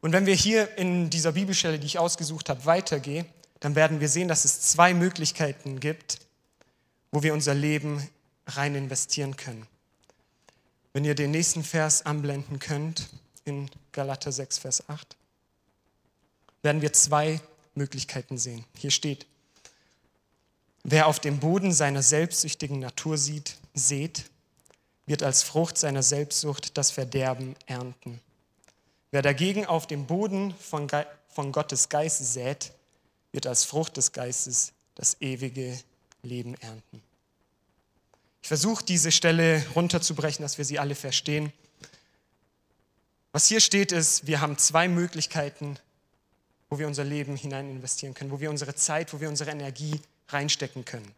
Und 0.00 0.12
wenn 0.12 0.26
wir 0.26 0.34
hier 0.34 0.76
in 0.78 1.10
dieser 1.10 1.32
Bibelstelle, 1.32 1.78
die 1.78 1.86
ich 1.86 1.98
ausgesucht 1.98 2.48
habe, 2.48 2.64
weitergehen, 2.66 3.26
dann 3.60 3.74
werden 3.74 4.00
wir 4.00 4.08
sehen, 4.08 4.28
dass 4.28 4.44
es 4.44 4.60
zwei 4.60 4.94
Möglichkeiten 4.94 5.80
gibt, 5.80 6.20
wo 7.10 7.22
wir 7.22 7.34
unser 7.34 7.54
Leben 7.54 8.08
rein 8.46 8.74
investieren 8.76 9.36
können. 9.36 9.66
Wenn 10.98 11.04
ihr 11.04 11.14
den 11.14 11.30
nächsten 11.30 11.62
Vers 11.62 12.04
anblenden 12.04 12.58
könnt, 12.58 13.08
in 13.44 13.70
Galater 13.92 14.32
6, 14.32 14.58
Vers 14.58 14.88
8, 14.88 15.16
werden 16.62 16.82
wir 16.82 16.92
zwei 16.92 17.40
Möglichkeiten 17.76 18.36
sehen. 18.36 18.64
Hier 18.76 18.90
steht, 18.90 19.24
wer 20.82 21.06
auf 21.06 21.20
dem 21.20 21.38
Boden 21.38 21.70
seiner 21.70 22.02
selbstsüchtigen 22.02 22.80
Natur 22.80 23.16
sieht, 23.16 23.58
seht, 23.74 24.24
wird 25.06 25.22
als 25.22 25.44
Frucht 25.44 25.78
seiner 25.78 26.02
Selbstsucht 26.02 26.76
das 26.76 26.90
Verderben 26.90 27.54
ernten. 27.66 28.20
Wer 29.12 29.22
dagegen 29.22 29.66
auf 29.66 29.86
dem 29.86 30.04
Boden 30.04 30.52
von, 30.56 30.88
Ge 30.88 31.06
von 31.28 31.52
Gottes 31.52 31.88
Geist 31.90 32.32
sät, 32.32 32.72
wird 33.30 33.46
als 33.46 33.62
Frucht 33.62 33.96
des 33.98 34.10
Geistes 34.10 34.72
das 34.96 35.16
ewige 35.20 35.78
Leben 36.24 36.56
ernten. 36.56 37.07
Ich 38.48 38.50
versuche 38.50 38.82
diese 38.82 39.12
Stelle 39.12 39.62
runterzubrechen, 39.74 40.42
dass 40.42 40.56
wir 40.56 40.64
sie 40.64 40.78
alle 40.78 40.94
verstehen. 40.94 41.52
Was 43.30 43.46
hier 43.46 43.60
steht 43.60 43.92
ist, 43.92 44.26
wir 44.26 44.40
haben 44.40 44.56
zwei 44.56 44.88
Möglichkeiten, 44.88 45.78
wo 46.70 46.78
wir 46.78 46.86
unser 46.86 47.04
Leben 47.04 47.36
hinein 47.36 47.68
investieren 47.68 48.14
können, 48.14 48.30
wo 48.30 48.40
wir 48.40 48.48
unsere 48.48 48.74
Zeit, 48.74 49.12
wo 49.12 49.20
wir 49.20 49.28
unsere 49.28 49.50
Energie 49.50 50.00
reinstecken 50.28 50.86
können. 50.86 51.12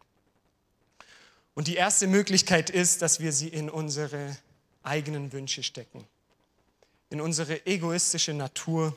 Und 1.53 1.69
die 1.69 1.75
erste 1.75 2.05
Möglichkeit 2.05 2.69
ist, 2.69 3.01
dass 3.01 3.21
wir 3.21 3.31
sie 3.31 3.47
in 3.47 3.69
unsere 3.69 4.35
eigenen 4.83 5.31
Wünsche 5.31 5.63
stecken, 5.63 6.05
in 7.09 7.21
unsere 7.21 7.65
egoistische 7.65 8.33
Natur, 8.33 8.93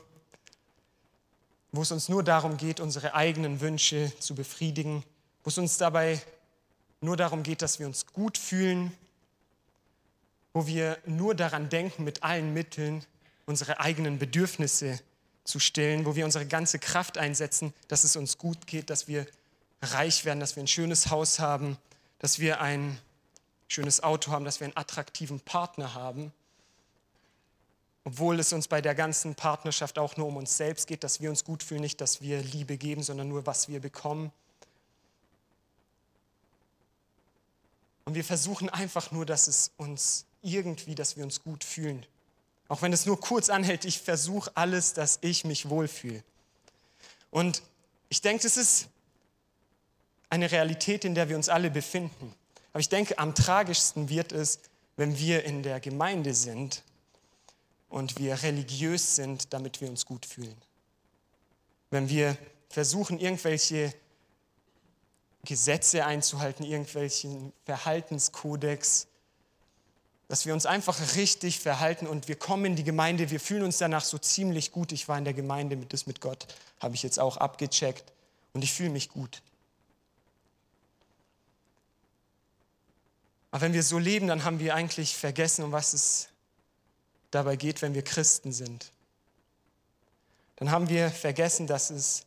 wo 1.70 1.82
es 1.82 1.92
uns 1.92 2.08
nur 2.08 2.24
darum 2.24 2.56
geht, 2.56 2.80
unsere 2.80 3.14
eigenen 3.14 3.60
Wünsche 3.60 4.12
zu 4.18 4.34
befriedigen, 4.34 5.04
wo 5.44 5.50
es 5.50 5.58
uns 5.58 5.78
dabei 5.78 6.20
nur 7.04 7.16
darum 7.16 7.42
geht, 7.42 7.62
dass 7.62 7.78
wir 7.78 7.86
uns 7.86 8.06
gut 8.06 8.38
fühlen, 8.38 8.92
wo 10.52 10.66
wir 10.66 10.98
nur 11.06 11.34
daran 11.34 11.68
denken, 11.68 12.04
mit 12.04 12.22
allen 12.22 12.54
Mitteln 12.54 13.04
unsere 13.46 13.80
eigenen 13.80 14.18
Bedürfnisse 14.18 14.98
zu 15.44 15.58
stillen, 15.58 16.06
wo 16.06 16.16
wir 16.16 16.24
unsere 16.24 16.46
ganze 16.46 16.78
Kraft 16.78 17.18
einsetzen, 17.18 17.74
dass 17.88 18.04
es 18.04 18.16
uns 18.16 18.38
gut 18.38 18.66
geht, 18.66 18.88
dass 18.88 19.08
wir 19.08 19.26
reich 19.82 20.24
werden, 20.24 20.40
dass 20.40 20.56
wir 20.56 20.62
ein 20.62 20.68
schönes 20.68 21.10
Haus 21.10 21.38
haben, 21.38 21.76
dass 22.18 22.38
wir 22.38 22.60
ein 22.60 22.98
schönes 23.68 24.02
Auto 24.02 24.30
haben, 24.30 24.44
dass 24.44 24.60
wir 24.60 24.66
einen 24.66 24.76
attraktiven 24.76 25.40
Partner 25.40 25.94
haben. 25.94 26.32
Obwohl 28.04 28.38
es 28.38 28.52
uns 28.52 28.68
bei 28.68 28.80
der 28.80 28.94
ganzen 28.94 29.34
Partnerschaft 29.34 29.98
auch 29.98 30.16
nur 30.16 30.28
um 30.28 30.36
uns 30.36 30.56
selbst 30.56 30.86
geht, 30.86 31.04
dass 31.04 31.20
wir 31.20 31.30
uns 31.30 31.44
gut 31.44 31.62
fühlen, 31.62 31.80
nicht, 31.80 32.00
dass 32.00 32.20
wir 32.20 32.42
Liebe 32.42 32.76
geben, 32.76 33.02
sondern 33.02 33.28
nur, 33.28 33.46
was 33.46 33.68
wir 33.68 33.80
bekommen. 33.80 34.30
Und 38.04 38.14
wir 38.14 38.24
versuchen 38.24 38.68
einfach 38.68 39.10
nur, 39.10 39.26
dass 39.26 39.48
es 39.48 39.72
uns 39.76 40.26
irgendwie, 40.42 40.94
dass 40.94 41.16
wir 41.16 41.24
uns 41.24 41.42
gut 41.42 41.64
fühlen. 41.64 42.04
Auch 42.68 42.82
wenn 42.82 42.92
es 42.92 43.06
nur 43.06 43.20
kurz 43.20 43.48
anhält, 43.48 43.84
ich 43.84 44.00
versuche 44.00 44.50
alles, 44.54 44.94
dass 44.94 45.18
ich 45.22 45.44
mich 45.44 45.68
wohlfühle. 45.68 46.22
Und 47.30 47.62
ich 48.08 48.20
denke, 48.20 48.46
es 48.46 48.56
ist 48.56 48.88
eine 50.28 50.50
Realität, 50.50 51.04
in 51.04 51.14
der 51.14 51.28
wir 51.28 51.36
uns 51.36 51.48
alle 51.48 51.70
befinden. 51.70 52.34
Aber 52.72 52.80
ich 52.80 52.88
denke, 52.88 53.18
am 53.18 53.34
tragischsten 53.34 54.08
wird 54.08 54.32
es, 54.32 54.60
wenn 54.96 55.18
wir 55.18 55.44
in 55.44 55.62
der 55.62 55.80
Gemeinde 55.80 56.34
sind 56.34 56.82
und 57.88 58.18
wir 58.18 58.42
religiös 58.42 59.16
sind, 59.16 59.52
damit 59.52 59.80
wir 59.80 59.88
uns 59.88 60.06
gut 60.06 60.26
fühlen. 60.26 60.56
Wenn 61.90 62.08
wir 62.08 62.36
versuchen, 62.68 63.18
irgendwelche 63.18 63.94
Gesetze 65.44 66.04
einzuhalten, 66.04 66.64
irgendwelchen 66.64 67.52
Verhaltenskodex, 67.64 69.06
dass 70.28 70.46
wir 70.46 70.54
uns 70.54 70.66
einfach 70.66 71.16
richtig 71.16 71.60
verhalten 71.60 72.06
und 72.06 72.28
wir 72.28 72.36
kommen 72.36 72.64
in 72.64 72.76
die 72.76 72.84
Gemeinde, 72.84 73.30
wir 73.30 73.40
fühlen 73.40 73.62
uns 73.62 73.78
danach 73.78 74.04
so 74.04 74.18
ziemlich 74.18 74.72
gut. 74.72 74.92
Ich 74.92 75.08
war 75.08 75.18
in 75.18 75.24
der 75.24 75.34
Gemeinde, 75.34 75.76
mit 75.76 75.92
das 75.92 76.06
mit 76.06 76.20
Gott 76.20 76.46
habe 76.80 76.94
ich 76.94 77.02
jetzt 77.02 77.18
auch 77.18 77.36
abgecheckt 77.36 78.12
und 78.52 78.62
ich 78.62 78.72
fühle 78.72 78.90
mich 78.90 79.08
gut. 79.08 79.42
Aber 83.50 83.62
wenn 83.62 83.72
wir 83.72 83.82
so 83.82 83.98
leben, 83.98 84.26
dann 84.26 84.44
haben 84.44 84.58
wir 84.58 84.74
eigentlich 84.74 85.16
vergessen, 85.16 85.64
um 85.64 85.72
was 85.72 85.92
es 85.92 86.28
dabei 87.30 87.56
geht, 87.56 87.82
wenn 87.82 87.94
wir 87.94 88.02
Christen 88.02 88.52
sind. 88.52 88.90
Dann 90.56 90.70
haben 90.70 90.88
wir 90.88 91.10
vergessen, 91.10 91.66
dass 91.66 91.90
es 91.90 92.26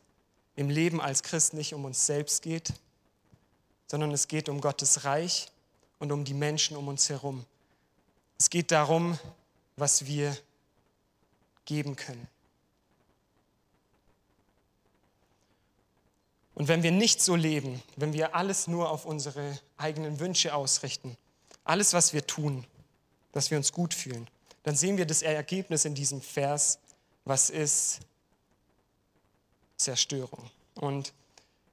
im 0.56 0.70
Leben 0.70 1.00
als 1.00 1.22
Christ 1.22 1.54
nicht 1.54 1.74
um 1.74 1.84
uns 1.84 2.06
selbst 2.06 2.42
geht, 2.42 2.72
sondern 3.88 4.12
es 4.12 4.28
geht 4.28 4.48
um 4.48 4.60
Gottes 4.60 5.04
Reich 5.04 5.50
und 5.98 6.12
um 6.12 6.24
die 6.24 6.34
Menschen 6.34 6.76
um 6.76 6.88
uns 6.88 7.08
herum. 7.08 7.44
Es 8.38 8.50
geht 8.50 8.70
darum, 8.70 9.18
was 9.76 10.06
wir 10.06 10.36
geben 11.64 11.96
können. 11.96 12.28
Und 16.54 16.68
wenn 16.68 16.82
wir 16.82 16.90
nicht 16.90 17.22
so 17.22 17.36
leben, 17.36 17.82
wenn 17.96 18.12
wir 18.12 18.34
alles 18.34 18.66
nur 18.66 18.90
auf 18.90 19.04
unsere 19.04 19.58
eigenen 19.76 20.18
Wünsche 20.18 20.54
ausrichten, 20.54 21.16
alles, 21.64 21.92
was 21.92 22.12
wir 22.12 22.26
tun, 22.26 22.64
dass 23.32 23.50
wir 23.50 23.58
uns 23.58 23.72
gut 23.72 23.94
fühlen, 23.94 24.28
dann 24.64 24.74
sehen 24.74 24.96
wir 24.96 25.06
das 25.06 25.22
Ergebnis 25.22 25.84
in 25.84 25.94
diesem 25.94 26.20
Vers, 26.20 26.78
was 27.24 27.48
ist 27.48 28.00
Zerstörung. 29.76 30.50
Und 30.74 31.12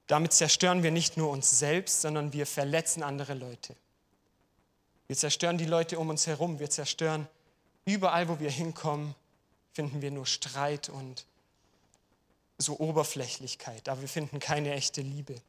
damit 0.06 0.32
zerstören 0.32 0.82
wir 0.82 0.90
nicht 0.90 1.16
nur 1.16 1.30
uns 1.30 1.58
selbst, 1.58 2.00
sondern 2.00 2.32
wir 2.32 2.46
verletzen 2.46 3.02
andere 3.02 3.34
Leute. 3.34 3.74
Wir 5.06 5.16
zerstören 5.16 5.58
die 5.58 5.66
Leute 5.66 5.98
um 5.98 6.08
uns 6.08 6.26
herum, 6.26 6.58
wir 6.58 6.70
zerstören 6.70 7.28
überall, 7.84 8.28
wo 8.28 8.40
wir 8.40 8.50
hinkommen, 8.50 9.14
finden 9.72 10.02
wir 10.02 10.10
nur 10.10 10.26
Streit 10.26 10.88
und 10.88 11.26
so 12.58 12.78
Oberflächlichkeit, 12.78 13.88
aber 13.88 14.00
wir 14.00 14.08
finden 14.08 14.40
keine 14.40 14.72
echte 14.72 15.02
Liebe. 15.02 15.40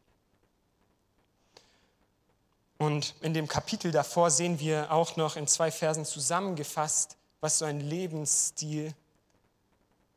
Und 2.77 3.15
in 3.21 3.33
dem 3.33 3.47
Kapitel 3.47 3.91
davor 3.91 4.29
sehen 4.29 4.59
wir 4.59 4.91
auch 4.91 5.15
noch 5.15 5.35
in 5.35 5.47
zwei 5.47 5.71
Versen 5.71 6.05
zusammengefasst, 6.05 7.17
was 7.39 7.59
so 7.59 7.65
ein 7.65 7.79
Lebensstil 7.79 8.93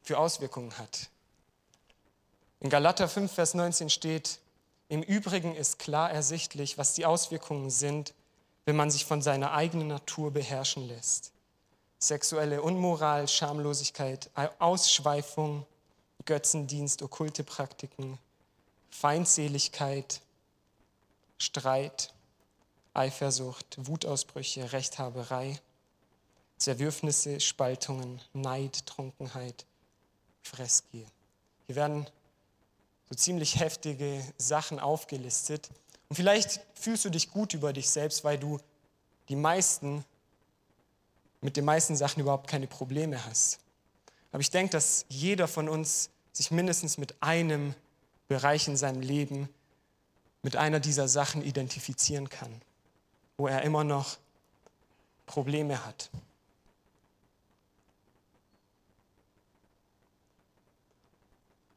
für 0.02 0.18
Auswirkungen 0.18 0.76
hat. 0.76 1.08
In 2.60 2.68
Galater 2.68 3.08
5, 3.08 3.32
Vers 3.32 3.54
19 3.54 3.88
steht, 3.88 4.38
im 4.88 5.02
Übrigen 5.02 5.54
ist 5.54 5.78
klar 5.78 6.10
ersichtlich, 6.10 6.76
was 6.76 6.92
die 6.92 7.06
Auswirkungen 7.06 7.70
sind, 7.70 8.12
wenn 8.66 8.76
man 8.76 8.90
sich 8.90 9.06
von 9.06 9.22
seiner 9.22 9.52
eigenen 9.52 9.88
Natur 9.88 10.30
beherrschen 10.30 10.86
lässt. 10.86 11.32
Sexuelle 11.98 12.60
Unmoral, 12.60 13.28
Schamlosigkeit, 13.28 14.30
Ausschweifung, 14.58 15.64
Götzendienst, 16.26 17.02
okkulte 17.02 17.44
Praktiken, 17.44 18.18
Feindseligkeit, 18.90 20.20
Streit, 21.38 22.12
Eifersucht, 22.92 23.78
Wutausbrüche, 23.78 24.72
Rechthaberei, 24.72 25.58
Zerwürfnisse, 26.58 27.40
Spaltungen, 27.40 28.20
Neid, 28.34 28.84
Trunkenheit, 28.84 29.64
Fressgier. 30.42 31.06
Hier 31.66 31.76
werden 31.76 32.06
so 33.10 33.16
ziemlich 33.16 33.58
heftige 33.58 34.24
Sachen 34.38 34.78
aufgelistet. 34.78 35.68
Und 36.08 36.16
vielleicht 36.16 36.60
fühlst 36.74 37.04
du 37.04 37.10
dich 37.10 37.30
gut 37.30 37.54
über 37.54 37.72
dich 37.72 37.90
selbst, 37.90 38.24
weil 38.24 38.38
du 38.38 38.58
die 39.28 39.36
meisten, 39.36 40.04
mit 41.40 41.56
den 41.56 41.64
meisten 41.64 41.96
Sachen 41.96 42.20
überhaupt 42.20 42.48
keine 42.48 42.66
Probleme 42.66 43.24
hast. 43.26 43.58
Aber 44.32 44.40
ich 44.40 44.50
denke, 44.50 44.72
dass 44.72 45.04
jeder 45.08 45.48
von 45.48 45.68
uns 45.68 46.10
sich 46.32 46.50
mindestens 46.50 46.98
mit 46.98 47.20
einem 47.20 47.74
Bereich 48.28 48.68
in 48.68 48.76
seinem 48.76 49.00
Leben, 49.00 49.48
mit 50.42 50.56
einer 50.56 50.78
dieser 50.80 51.08
Sachen 51.08 51.42
identifizieren 51.42 52.28
kann, 52.28 52.62
wo 53.36 53.48
er 53.48 53.62
immer 53.62 53.82
noch 53.82 54.18
Probleme 55.26 55.84
hat. 55.84 56.10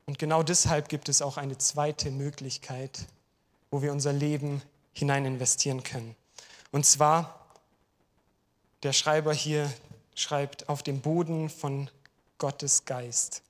Und 0.06 0.20
genau 0.20 0.44
deshalb 0.44 0.90
gibt 0.90 1.10
es 1.10 1.22
auch 1.22 1.38
eine 1.38 1.58
zweite 1.58 2.12
Möglichkeit, 2.12 3.06
wo 3.72 3.82
wir 3.82 3.92
unser 3.92 4.14
Leben 4.14 4.62
hinein 4.94 5.26
investieren 5.26 5.84
können. 5.84 6.16
Und 6.72 6.86
zwar, 6.86 7.48
der 8.84 8.94
Schreiber 8.94 9.34
hier 9.34 9.72
schreibt, 10.16 10.70
auf 10.70 10.84
dem 10.84 11.02
Boden 11.02 11.50
von 11.50 11.90
Gottes 12.38 12.86
Geist. 12.86 13.42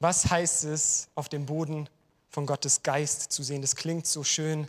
Was 0.00 0.30
heißt 0.30 0.64
es, 0.64 1.08
auf 1.14 1.28
dem 1.28 1.46
Boden 1.46 1.88
von 2.30 2.46
Gottes 2.46 2.82
Geist 2.82 3.32
zu 3.32 3.42
sehen? 3.42 3.62
Das 3.62 3.76
klingt 3.76 4.06
so 4.06 4.24
schön 4.24 4.68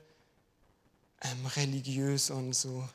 ähm, 1.21 1.45
religiös 1.55 2.29
und 2.29 2.53
so 2.53 2.87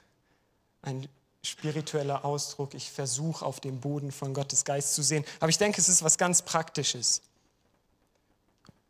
ein 0.83 1.09
spiritueller 1.47 2.25
Ausdruck. 2.25 2.75
Ich 2.75 2.91
versuche 2.91 3.45
auf 3.45 3.61
dem 3.61 3.81
Boden 3.81 4.13
von 4.13 4.35
Gottes 4.35 4.65
Geist 4.65 4.95
zu 4.95 5.03
sehen. 5.03 5.25
Aber 5.41 5.49
ich 5.49 5.59
denke, 5.59 5.81
es 5.81 5.89
ist 5.89 6.03
was 6.03 6.19
ganz 6.19 6.43
Praktisches. 6.43 7.23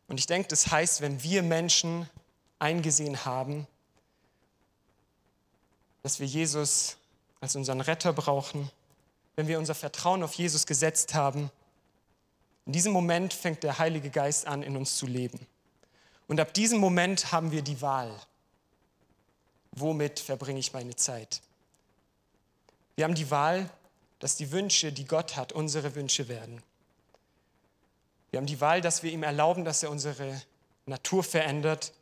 Und 0.07 0.19
ich 0.19 0.27
denke, 0.27 0.47
das 0.47 0.71
heißt, 0.71 1.01
wenn 1.01 1.21
wir 1.23 1.43
Menschen 1.43 2.09
eingesehen 2.59 3.25
haben, 3.25 3.67
dass 6.03 6.19
wir 6.19 6.27
Jesus 6.27 6.97
als 7.41 7.55
unseren 7.55 7.81
Retter 7.81 8.13
brauchen, 8.13 8.71
wenn 9.35 9.47
wir 9.47 9.59
unser 9.59 9.75
Vertrauen 9.75 10.23
auf 10.23 10.33
Jesus 10.33 10.65
gesetzt 10.65 11.13
haben, 11.13 11.51
in 12.65 12.73
diesem 12.73 12.91
Moment 12.91 13.33
fängt 13.33 13.63
der 13.63 13.79
Heilige 13.79 14.09
Geist 14.09 14.47
an, 14.47 14.63
in 14.63 14.75
uns 14.75 14.97
zu 14.97 15.05
leben. 15.05 15.45
Und 16.27 16.39
ab 16.39 16.53
diesem 16.53 16.79
Moment 16.79 17.31
haben 17.31 17.51
wir 17.51 17.61
die 17.61 17.81
Wahl. 17.81 18.13
Womit 19.71 20.19
verbringe 20.19 20.59
ich 20.59 20.73
meine 20.73 20.95
Zeit? 20.95 21.41
Wir 22.97 23.03
haben 23.03 23.15
die 23.15 23.29
Wahl, 23.29 23.69
dass 24.17 24.35
die 24.35 24.51
Wünsche, 24.51 24.91
die 24.91 25.05
Gott 25.05 25.35
hat, 25.35 25.53
unsere 25.53 25.93
Wünsche 25.93 26.27
werden. 26.27 26.63
Wir 28.31 28.37
haben 28.37 28.47
die 28.47 28.59
Wahl, 28.59 28.81
dass 28.81 29.03
wir 29.03 29.11
ihm 29.11 29.21
erlauben, 29.21 29.63
dass 29.65 29.83
er 29.83 29.91
unsere 29.91 30.41
Natur 30.87 31.23
verändert. 31.23 31.93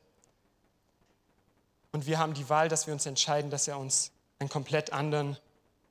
Und 1.92 2.08
wir 2.08 2.18
haben 2.18 2.34
die 2.34 2.48
Wahl, 2.48 2.70
dass 2.70 2.88
wir 2.88 2.94
uns 2.94 3.06
entscheiden, 3.06 3.52
dass 3.52 3.68
er 3.68 3.78
uns 3.78 4.12
einen 4.40 4.48
komplett 4.48 4.94
anderen 4.94 5.38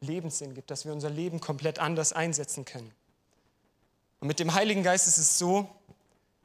Lebenssinn 0.00 0.54
gibt, 0.54 0.70
dass 0.70 0.86
wir 0.86 0.92
unser 0.94 1.10
Leben 1.10 1.38
komplett 1.38 1.78
anders 1.78 2.14
einsetzen 2.14 2.64
können. 2.64 2.90
Und 4.20 4.28
mit 4.28 4.40
dem 4.40 4.54
Heiligen 4.54 4.82
Geist 4.82 5.06
ist 5.06 5.18
es 5.18 5.38
so, 5.38 5.68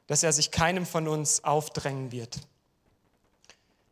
dass 0.08 0.22
er 0.22 0.34
sich 0.34 0.52
keinem 0.52 0.86
von 0.86 1.08
uns 1.08 1.46
aufdrängen 1.46 2.12
wird. 2.12 2.42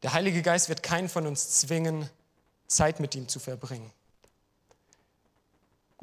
Der 0.04 0.12
Heilige 0.12 0.42
Geist 0.42 0.68
wird 0.68 0.84
keinen 0.84 1.08
von 1.08 1.26
uns 1.26 1.62
zwingen, 1.62 2.10
Zeit 2.68 3.00
mit 3.00 3.16
ihm 3.16 3.30
zu 3.30 3.40
verbringen. 3.40 3.94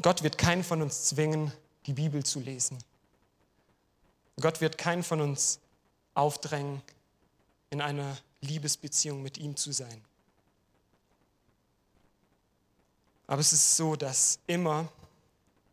Gott 0.02 0.22
wird 0.22 0.38
keinen 0.38 0.64
von 0.64 0.82
uns 0.82 1.04
zwingen, 1.04 1.52
die 1.86 1.92
Bibel 1.92 2.24
zu 2.24 2.40
lesen. 2.40 2.78
Gott 4.40 4.60
wird 4.60 4.78
keinen 4.78 5.02
von 5.02 5.20
uns 5.20 5.60
aufdrängen, 6.14 6.82
in 7.70 7.80
einer 7.80 8.16
Liebesbeziehung 8.40 9.22
mit 9.22 9.38
ihm 9.38 9.56
zu 9.56 9.72
sein. 9.72 10.04
Aber 13.26 13.40
es 13.40 13.52
ist 13.52 13.76
so, 13.76 13.96
dass 13.96 14.38
immer, 14.46 14.88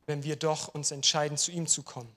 wenn 0.05 0.23
wir 0.23 0.36
doch 0.36 0.69
uns 0.69 0.91
entscheiden, 0.91 1.38
zu 1.38 1.51
ihm 1.51 1.67
zu 1.67 1.84
kommen, 1.84 2.12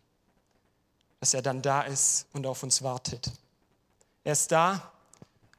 dass 1.21 1.35
er 1.35 1.43
dann 1.43 1.62
da 1.62 1.83
ist 1.83 2.27
und 2.33 2.47
auf 2.47 2.62
uns 2.62 2.83
wartet. 2.83 3.31
Er 4.23 4.33
ist 4.33 4.53
da 4.53 4.93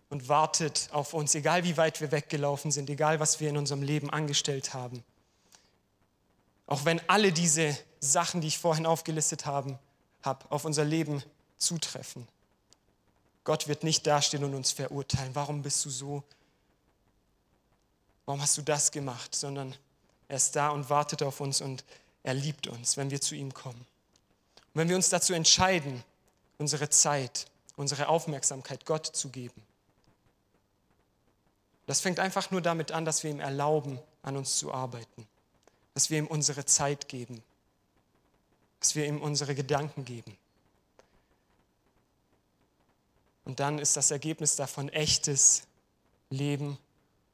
und 0.09 0.29
wartet 0.29 0.89
auf 0.91 1.13
uns, 1.13 1.35
egal 1.35 1.63
wie 1.63 1.77
weit 1.77 1.99
wir 2.01 2.11
weggelaufen 2.11 2.71
sind, 2.71 2.89
egal 2.89 3.19
was 3.19 3.39
wir 3.39 3.49
in 3.49 3.57
unserem 3.57 3.81
Leben 3.81 4.09
angestellt 4.09 4.73
haben. 4.73 5.03
Auch 6.67 6.85
wenn 6.85 7.01
alle 7.09 7.31
diese 7.31 7.77
Sachen, 7.99 8.41
die 8.41 8.47
ich 8.47 8.57
vorhin 8.57 8.85
aufgelistet 8.85 9.45
habe, 9.45 9.77
hab, 10.23 10.51
auf 10.51 10.65
unser 10.65 10.83
Leben 10.83 11.23
zutreffen. 11.57 12.27
Gott 13.43 13.67
wird 13.67 13.83
nicht 13.83 14.07
dastehen 14.07 14.43
und 14.43 14.55
uns 14.55 14.71
verurteilen. 14.71 15.35
Warum 15.35 15.61
bist 15.61 15.85
du 15.85 15.89
so? 15.89 16.23
Warum 18.25 18.41
hast 18.41 18.57
du 18.57 18.63
das 18.63 18.91
gemacht? 18.91 19.35
Sondern 19.35 19.75
er 20.27 20.37
ist 20.37 20.55
da 20.55 20.69
und 20.69 20.89
wartet 20.89 21.21
auf 21.21 21.39
uns 21.39 21.61
und 21.61 21.83
er 22.23 22.33
liebt 22.33 22.67
uns, 22.67 22.97
wenn 22.97 23.11
wir 23.11 23.21
zu 23.21 23.35
ihm 23.35 23.53
kommen. 23.53 23.85
Und 24.73 24.81
wenn 24.81 24.89
wir 24.89 24.95
uns 24.95 25.09
dazu 25.09 25.33
entscheiden, 25.33 26.03
unsere 26.57 26.89
Zeit, 26.89 27.45
unsere 27.75 28.07
Aufmerksamkeit 28.07 28.85
Gott 28.85 29.05
zu 29.05 29.29
geben. 29.29 29.61
Das 31.85 32.01
fängt 32.01 32.19
einfach 32.19 32.49
nur 32.49 32.61
damit 32.61 32.91
an, 32.91 33.05
dass 33.05 33.23
wir 33.23 33.29
ihm 33.29 33.39
erlauben, 33.39 33.99
an 34.23 34.37
uns 34.37 34.57
zu 34.57 34.73
arbeiten 34.73 35.27
dass 35.95 36.11
wir 36.11 36.19
ihm 36.19 36.27
unsere 36.27 36.65
Zeit 36.65 37.07
geben, 37.07 37.41
dass 38.79 38.95
wir 38.95 39.07
ihm 39.07 39.21
unsere 39.21 39.55
Gedanken 39.55 40.05
geben. 40.05 40.37
Und 43.45 43.59
dann 43.59 43.79
ist 43.79 43.95
das 43.95 44.11
Ergebnis 44.11 44.55
davon 44.55 44.89
echtes 44.89 45.63
Leben 46.29 46.77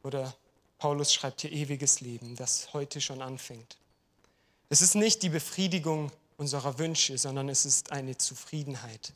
oder 0.03 0.33
Paulus 0.77 1.13
schreibt 1.13 1.41
hier 1.41 1.51
ewiges 1.51 2.01
Leben, 2.01 2.35
das 2.35 2.73
heute 2.73 3.01
schon 3.01 3.21
anfängt. 3.21 3.77
Es 4.69 4.81
ist 4.81 4.95
nicht 4.95 5.23
die 5.23 5.29
Befriedigung 5.29 6.11
unserer 6.37 6.79
Wünsche, 6.79 7.17
sondern 7.17 7.49
es 7.49 7.65
ist 7.65 7.91
eine 7.91 8.17
Zufriedenheit. 8.17 9.13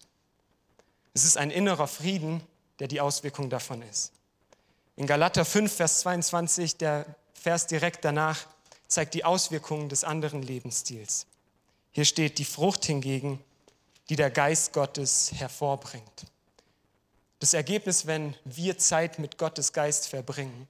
Es 1.14 1.24
ist 1.24 1.38
ein 1.38 1.52
innerer 1.52 1.88
Frieden, 1.88 2.42
der 2.80 2.88
die 2.88 3.02
Auswirkung 3.02 3.50
davon 3.50 3.82
ist. 3.84 4.12
In 4.96 5.08
Galater 5.08 5.46
5, 5.46 5.74
Vers 5.74 6.00
22, 6.02 6.78
der 6.78 7.06
Vers 7.34 7.68
direkt 7.68 8.06
danach, 8.06 8.48
zeigt 8.96 9.14
die 9.14 9.26
Auswirkungen 9.26 9.90
des 9.90 10.06
anderen 10.06 10.42
Lebensstils. 10.42 11.28
Hier 11.92 12.06
steht 12.06 12.40
die 12.40 12.46
Frucht 12.46 12.86
hingegen, 12.86 13.44
die 14.08 14.16
der 14.16 14.32
Geist 14.32 14.72
Gottes 14.72 15.34
hervorbringt. 15.34 16.26
Das 17.40 17.54
Ergebnis, 17.54 18.08
wenn 18.08 18.36
wir 18.46 18.78
Zeit 18.78 19.20
mit 19.20 19.38
Gottes 19.38 19.74
Geist 19.74 20.08
verbringen, 20.08 20.70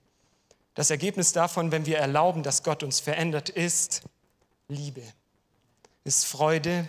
das 0.73 0.89
Ergebnis 0.89 1.33
davon, 1.33 1.71
wenn 1.71 1.85
wir 1.85 1.99
erlauben, 1.99 2.41
dass 2.41 2.63
Gott 2.63 2.81
uns 2.81 2.99
verändert, 2.99 3.49
ist 3.49 4.01
Liebe, 4.67 5.03
ist 6.03 6.25
Freude, 6.25 6.87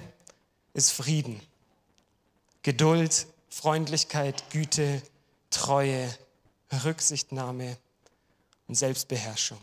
ist 0.73 0.91
Frieden, 0.91 1.41
Geduld, 2.63 3.27
Freundlichkeit, 3.51 4.49
Güte, 4.51 5.03
Treue, 5.51 6.09
Rücksichtnahme 6.85 7.77
und 8.69 8.75
Selbstbeherrschung. 8.75 9.59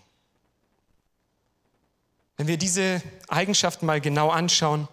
Wenn 2.37 2.47
wir 2.47 2.57
diese 2.57 3.01
Eigenschaften 3.27 3.85
mal 3.85 4.01
genau 4.01 4.29
anschauen, 4.29 4.87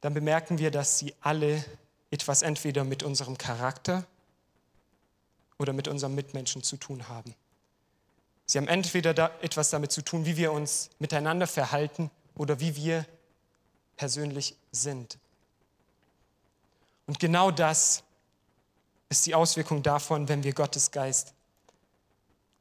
dann 0.00 0.14
bemerken 0.14 0.58
wir, 0.58 0.70
dass 0.70 0.98
sie 0.98 1.14
alle 1.20 1.64
etwas 2.10 2.42
entweder 2.42 2.84
mit 2.84 3.02
unserem 3.02 3.38
Charakter 3.38 4.06
oder 5.58 5.72
mit 5.72 5.88
unserem 5.88 6.14
Mitmenschen 6.14 6.62
zu 6.62 6.76
tun 6.76 7.08
haben. 7.08 7.34
Sie 8.46 8.58
haben 8.58 8.68
entweder 8.68 9.14
da 9.14 9.30
etwas 9.40 9.70
damit 9.70 9.90
zu 9.92 10.02
tun, 10.02 10.26
wie 10.26 10.36
wir 10.36 10.52
uns 10.52 10.90
miteinander 10.98 11.46
verhalten 11.46 12.10
oder 12.34 12.60
wie 12.60 12.76
wir 12.76 13.06
persönlich 13.96 14.56
sind. 14.70 15.18
Und 17.06 17.18
genau 17.18 17.50
das 17.50 18.02
ist 19.08 19.26
die 19.26 19.34
Auswirkung 19.34 19.82
davon, 19.82 20.28
wenn 20.28 20.42
wir 20.42 20.52
Gottes 20.52 20.90
Geist 20.90 21.34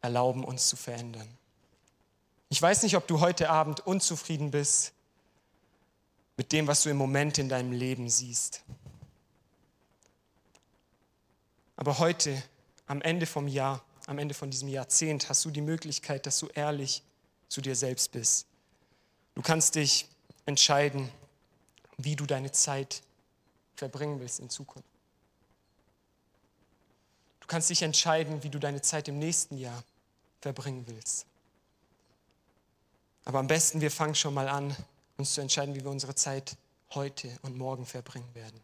erlauben, 0.02 0.44
uns 0.44 0.68
zu 0.68 0.76
verändern. 0.76 1.28
Ich 2.54 2.62
weiß 2.62 2.84
nicht, 2.84 2.96
ob 2.96 3.08
du 3.08 3.20
heute 3.20 3.50
Abend 3.50 3.80
unzufrieden 3.80 4.52
bist 4.52 4.94
mit 6.38 6.52
dem, 6.52 6.68
was 6.68 6.84
du 6.84 6.92
im 6.92 6.98
Moment 6.98 7.40
in 7.40 7.50
deinem 7.50 7.72
Leben 7.72 8.12
siehst. 8.12 8.62
Aber 11.76 11.98
heute, 11.98 12.44
am 12.86 13.02
Ende 13.02 13.26
vom 13.26 13.48
Jahr, 13.48 13.84
am 14.06 14.20
Ende 14.20 14.36
von 14.36 14.52
diesem 14.52 14.68
Jahrzehnt, 14.68 15.30
hast 15.30 15.44
du 15.46 15.50
die 15.50 15.62
Möglichkeit, 15.62 16.28
dass 16.28 16.38
du 16.38 16.48
ehrlich 16.54 17.02
zu 17.50 17.60
dir 17.60 17.76
selbst 17.76 18.12
bist. 18.12 18.46
Du 19.34 19.42
kannst 19.42 19.74
dich 19.74 20.08
entscheiden, 20.46 21.10
wie 21.98 22.16
du 22.16 22.28
deine 22.28 22.52
Zeit 22.52 23.02
verbringen 23.76 24.20
willst 24.20 24.40
in 24.40 24.52
Zukunft. 24.52 24.88
Du 27.40 27.48
kannst 27.48 27.72
dich 27.72 27.82
entscheiden, 27.82 28.44
wie 28.44 28.50
du 28.52 28.60
deine 28.60 28.84
Zeit 28.84 29.08
im 29.08 29.18
nächsten 29.18 29.58
Jahr 29.58 29.84
verbringen 30.40 30.84
willst. 30.86 31.26
Aber 33.26 33.40
am 33.40 33.48
besten, 33.48 33.82
wir 33.82 33.92
fangen 33.92 34.16
schon 34.16 34.34
mal 34.34 34.48
an, 34.48 34.76
uns 35.18 35.34
zu 35.34 35.42
entscheiden, 35.42 35.76
wie 35.76 35.84
wir 35.84 35.92
unsere 35.92 36.16
Zeit 36.16 36.58
heute 36.92 37.30
und 37.42 37.58
morgen 37.58 37.86
verbringen 37.86 38.34
werden. 38.34 38.60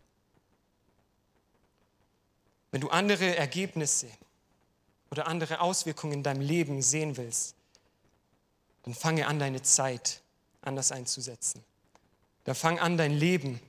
Wenn 2.72 2.82
du 2.82 2.90
andere 2.90 3.36
Ergebnisse 3.36 4.08
oder 5.10 5.28
andere 5.28 5.62
Auswirkungen 5.62 6.14
in 6.14 6.24
deinem 6.24 6.42
Leben 6.42 6.82
sehen 6.82 7.18
willst, 7.18 7.56
dann 8.84 8.94
fange 8.94 9.28
an, 9.28 9.40
deine 9.40 9.62
Zeit 9.62 10.22
anders 10.62 10.92
einzusetzen. 10.92 11.64
Da 12.44 12.54
fang 12.54 12.80
an, 12.80 12.98
dein 12.98 13.14
Leben 13.14 13.60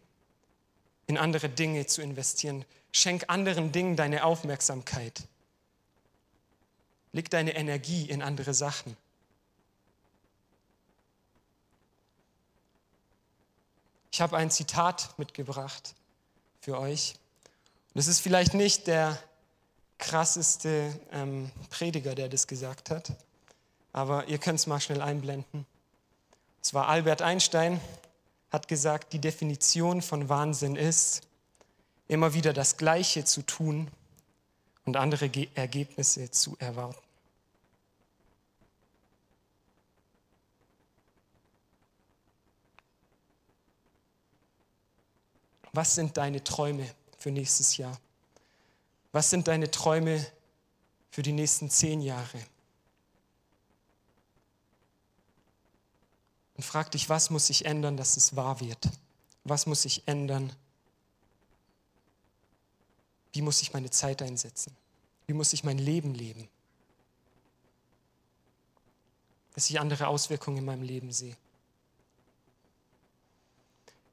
in 1.06 1.18
andere 1.18 1.48
Dinge 1.48 1.86
zu 1.86 2.02
investieren. 2.02 2.64
Schenk 2.92 3.24
anderen 3.28 3.72
Dingen 3.72 3.96
deine 3.96 4.24
Aufmerksamkeit. 4.24 5.22
Leg 7.12 7.30
deine 7.30 7.54
Energie 7.54 8.08
in 8.08 8.22
andere 8.22 8.54
Sachen. 8.54 8.96
Ich 14.20 14.22
habe 14.22 14.36
ein 14.36 14.50
Zitat 14.50 15.14
mitgebracht 15.16 15.94
für 16.60 16.78
euch. 16.78 17.14
Und 17.94 18.00
es 18.00 18.06
ist 18.06 18.20
vielleicht 18.20 18.52
nicht 18.52 18.86
der 18.86 19.18
krasseste 19.96 20.94
ähm, 21.10 21.50
Prediger, 21.70 22.14
der 22.14 22.28
das 22.28 22.46
gesagt 22.46 22.90
hat, 22.90 23.12
aber 23.94 24.28
ihr 24.28 24.36
könnt 24.36 24.58
es 24.58 24.66
mal 24.66 24.78
schnell 24.78 25.00
einblenden. 25.00 25.64
Es 26.62 26.74
war 26.74 26.88
Albert 26.88 27.22
Einstein, 27.22 27.80
hat 28.52 28.68
gesagt, 28.68 29.14
die 29.14 29.20
Definition 29.20 30.02
von 30.02 30.28
Wahnsinn 30.28 30.76
ist, 30.76 31.22
immer 32.06 32.34
wieder 32.34 32.52
das 32.52 32.76
Gleiche 32.76 33.24
zu 33.24 33.40
tun 33.40 33.88
und 34.84 34.98
andere 34.98 35.30
Ge 35.30 35.48
Ergebnisse 35.54 36.30
zu 36.30 36.58
erwarten. 36.58 37.09
Was 45.72 45.94
sind 45.94 46.16
deine 46.16 46.42
Träume 46.42 46.88
für 47.18 47.30
nächstes 47.30 47.76
Jahr? 47.76 47.98
Was 49.12 49.30
sind 49.30 49.48
deine 49.48 49.70
Träume 49.70 50.24
für 51.10 51.22
die 51.22 51.32
nächsten 51.32 51.70
zehn 51.70 52.00
Jahre? 52.00 52.38
Und 56.56 56.64
frag 56.64 56.90
dich, 56.90 57.08
was 57.08 57.30
muss 57.30 57.46
sich 57.46 57.64
ändern, 57.64 57.96
dass 57.96 58.16
es 58.16 58.36
wahr 58.36 58.60
wird? 58.60 58.88
Was 59.44 59.66
muss 59.66 59.82
sich 59.82 60.06
ändern? 60.06 60.52
Wie 63.32 63.42
muss 63.42 63.62
ich 63.62 63.72
meine 63.72 63.90
Zeit 63.90 64.22
einsetzen? 64.22 64.76
Wie 65.26 65.32
muss 65.32 65.52
ich 65.52 65.64
mein 65.64 65.78
Leben 65.78 66.14
leben? 66.14 66.48
Dass 69.54 69.70
ich 69.70 69.80
andere 69.80 70.08
Auswirkungen 70.08 70.58
in 70.58 70.64
meinem 70.64 70.82
Leben 70.82 71.12
sehe. 71.12 71.36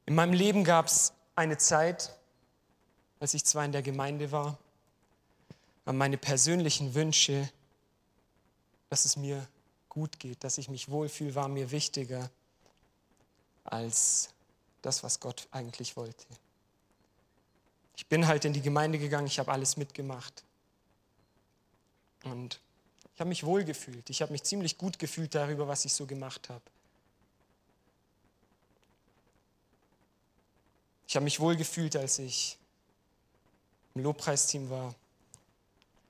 In 0.05 0.15
meinem 0.15 0.33
Leben 0.33 0.63
gab 0.63 0.87
es 0.87 1.11
eine 1.37 1.57
Zeit, 1.57 2.13
als 3.19 3.33
ich 3.33 3.45
zwar 3.45 3.63
in 3.63 3.71
der 3.71 3.83
Gemeinde 3.83 4.31
war, 4.31 4.57
aber 5.85 5.93
meine 5.93 6.17
persönlichen 6.17 6.95
Wünsche, 6.95 7.49
dass 8.89 9.05
es 9.05 9.15
mir 9.15 9.47
gut 9.87 10.19
geht, 10.19 10.43
dass 10.43 10.57
ich 10.57 10.67
mich 10.67 10.89
wohlfühle, 10.89 11.35
war 11.35 11.47
mir 11.47 11.71
wichtiger 11.71 12.29
als 13.63 14.29
das, 14.81 15.03
was 15.03 15.19
Gott 15.19 15.47
eigentlich 15.51 15.95
wollte. 15.95 16.25
Ich 17.95 18.07
bin 18.07 18.27
halt 18.27 18.45
in 18.45 18.53
die 18.53 18.61
Gemeinde 18.61 18.99
gegangen, 18.99 19.27
ich 19.27 19.39
habe 19.39 19.51
alles 19.51 19.77
mitgemacht. 19.77 20.43
Und 22.23 22.59
ich 23.13 23.19
habe 23.19 23.29
mich 23.29 23.43
wohl 23.43 23.63
gefühlt. 23.63 24.09
Ich 24.09 24.21
habe 24.21 24.31
mich 24.31 24.43
ziemlich 24.43 24.77
gut 24.77 24.99
gefühlt 24.99 25.33
darüber, 25.35 25.67
was 25.67 25.85
ich 25.85 25.93
so 25.93 26.05
gemacht 26.05 26.49
habe. 26.49 26.63
Ich 31.07 31.15
habe 31.15 31.23
mich 31.23 31.39
wohl 31.39 31.55
gefühlt, 31.55 31.95
als 31.95 32.19
ich 32.19 32.57
im 33.95 34.03
Lobpreisteam 34.03 34.69
war. 34.69 34.93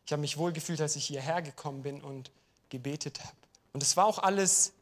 Ich 0.06 0.12
habe 0.12 0.22
mich 0.22 0.38
wohl 0.38 0.52
gefühlt, 0.52 0.82
als 0.82 0.96
ich 0.96 1.06
hierher 1.06 1.42
gekommen 1.42 1.84
bin 1.84 2.02
und 2.02 2.32
gebetet 2.70 3.20
habe. 3.20 3.38
Und 3.74 3.84
es 3.84 3.96
war 3.96 4.06
auch 4.06 4.20
alles 4.20 4.74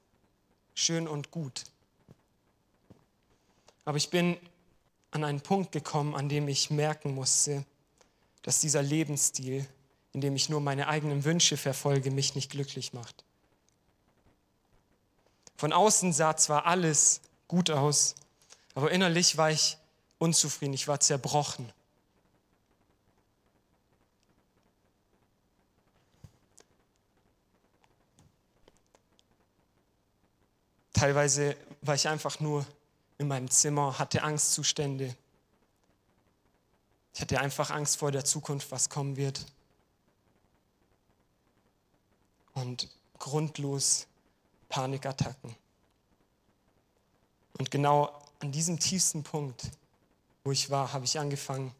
schön 0.73 1.07
und 1.07 1.31
gut. 1.31 1.65
Aber 3.83 3.97
ich 3.97 4.09
bin 4.09 4.37
an 5.11 5.23
einen 5.23 5.41
Punkt 5.41 5.71
gekommen, 5.71 6.15
an 6.15 6.29
dem 6.29 6.47
ich 6.47 6.69
merken 6.69 7.13
musste, 7.13 7.65
dass 8.41 8.59
dieser 8.59 8.81
Lebensstil, 8.81 9.67
in 10.13 10.21
dem 10.21 10.35
ich 10.35 10.49
nur 10.49 10.61
meine 10.61 10.87
eigenen 10.87 11.23
Wünsche 11.25 11.57
verfolge, 11.57 12.09
mich 12.09 12.35
nicht 12.35 12.51
glücklich 12.51 12.93
macht. 12.93 13.23
Von 15.57 15.73
außen 15.73 16.13
sah 16.13 16.37
zwar 16.37 16.65
alles 16.65 17.21
gut 17.47 17.69
aus, 17.69 18.15
aber 18.73 18.91
innerlich 18.91 19.37
war 19.37 19.51
ich 19.51 19.77
unzufrieden, 20.25 20.73
ich 20.73 20.87
war 20.87 20.99
zerbrochen. 20.99 21.71
Teilweise 30.93 31.55
war 31.81 31.93
ich 31.93 32.07
einfach 32.07 32.39
nur 32.39 32.65
in 33.19 33.27
meinem 33.27 33.49
Zimmer, 33.51 33.99
hatte 33.99 34.23
Angstzustände. 34.23 35.15
Ich 37.13 37.21
hatte 37.21 37.39
einfach 37.39 37.69
Angst 37.69 37.97
vor 37.97 38.11
der 38.11 38.25
Zukunft, 38.25 38.71
was 38.71 38.89
kommen 38.89 39.15
wird. 39.15 39.45
Und 42.53 42.89
grundlos 43.19 44.07
Panikattacken. 44.69 45.55
Und 47.57 47.69
genau 47.69 48.21
an 48.39 48.51
diesem 48.51 48.79
tiefsten 48.79 49.23
Punkt 49.23 49.69
wo 50.45 50.51
ich 50.51 50.69
war, 50.69 50.93
habe 50.93 51.03
ich 51.05 51.19
angefangen, 51.19 51.73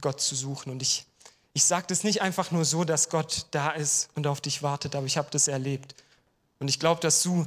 Gott 0.00 0.20
zu 0.20 0.36
suchen. 0.36 0.70
Und 0.70 0.82
ich, 0.82 1.06
ich 1.54 1.64
sage 1.64 1.86
das 1.88 2.04
nicht 2.04 2.20
einfach 2.20 2.50
nur 2.50 2.64
so, 2.64 2.84
dass 2.84 3.08
Gott 3.08 3.46
da 3.50 3.70
ist 3.70 4.10
und 4.14 4.26
auf 4.26 4.40
dich 4.40 4.62
wartet, 4.62 4.94
aber 4.94 5.06
ich 5.06 5.16
habe 5.16 5.28
das 5.30 5.48
erlebt. 5.48 5.94
Und 6.60 6.68
ich 6.68 6.78
glaube, 6.78 7.00
dass 7.00 7.22
du 7.22 7.46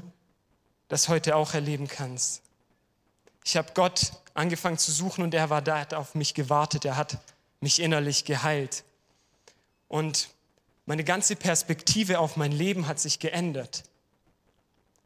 das 0.87 1.07
heute 1.07 1.35
auch 1.35 1.53
erleben 1.53 1.87
kannst. 1.87 2.41
Ich 3.43 3.57
habe 3.57 3.71
Gott 3.75 4.11
angefangen 4.33 4.79
zu 4.79 4.91
suchen 4.91 5.23
und 5.23 5.33
er 5.35 5.51
war 5.51 5.61
da, 5.61 5.79
hat 5.79 5.93
auf 5.93 6.15
mich 6.15 6.33
gewartet, 6.33 6.83
er 6.83 6.97
hat 6.97 7.19
mich 7.61 7.79
innerlich 7.79 8.25
geheilt. 8.25 8.83
Und 9.87 10.29
meine 10.87 11.03
ganze 11.03 11.35
Perspektive 11.35 12.19
auf 12.19 12.37
mein 12.37 12.51
Leben 12.51 12.87
hat 12.87 12.99
sich 12.99 13.19
geändert. 13.19 13.83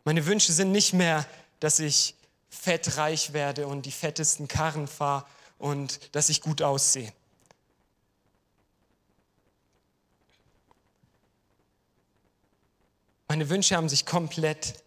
Meine 0.06 0.26
Wünsche 0.26 0.54
sind 0.54 0.72
nicht 0.72 0.94
mehr, 0.94 1.26
dass 1.60 1.80
ich 1.80 2.16
fettreich 2.50 3.34
werde 3.34 3.68
und 3.68 3.86
die 3.86 3.92
fettesten 3.92 4.48
Karren 4.48 4.88
fahre 4.88 5.26
und 5.58 6.00
dass 6.16 6.30
ich 6.30 6.42
gut 6.42 6.62
aussehe. 6.62 7.12
Meine 13.28 13.50
Wünsche 13.50 13.76
haben 13.76 13.90
sich 13.90 14.06
komplett 14.08 14.84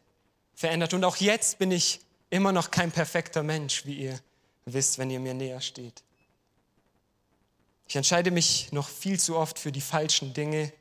verändert 0.55 0.94
und 0.94 1.05
auch 1.05 1.16
jetzt 1.16 1.59
bin 1.59 1.70
ich 1.70 2.01
immer 2.29 2.51
noch 2.51 2.70
kein 2.70 2.90
perfekter 2.90 3.42
Mensch, 3.42 3.87
wie 3.87 3.94
ihr 3.94 4.20
wisst, 4.64 4.98
wenn 4.98 5.11
ihr 5.11 5.20
mir 5.20 5.35
näher 5.35 5.61
steht. 5.61 6.03
Ich 7.87 7.94
entscheide 7.94 8.31
mich 8.31 8.72
noch 8.72 8.88
viel 8.88 9.20
zu 9.20 9.37
oft 9.37 9.59
für 9.59 9.70
die 9.70 9.81
falschen 9.81 10.35
Dinge 10.35 10.72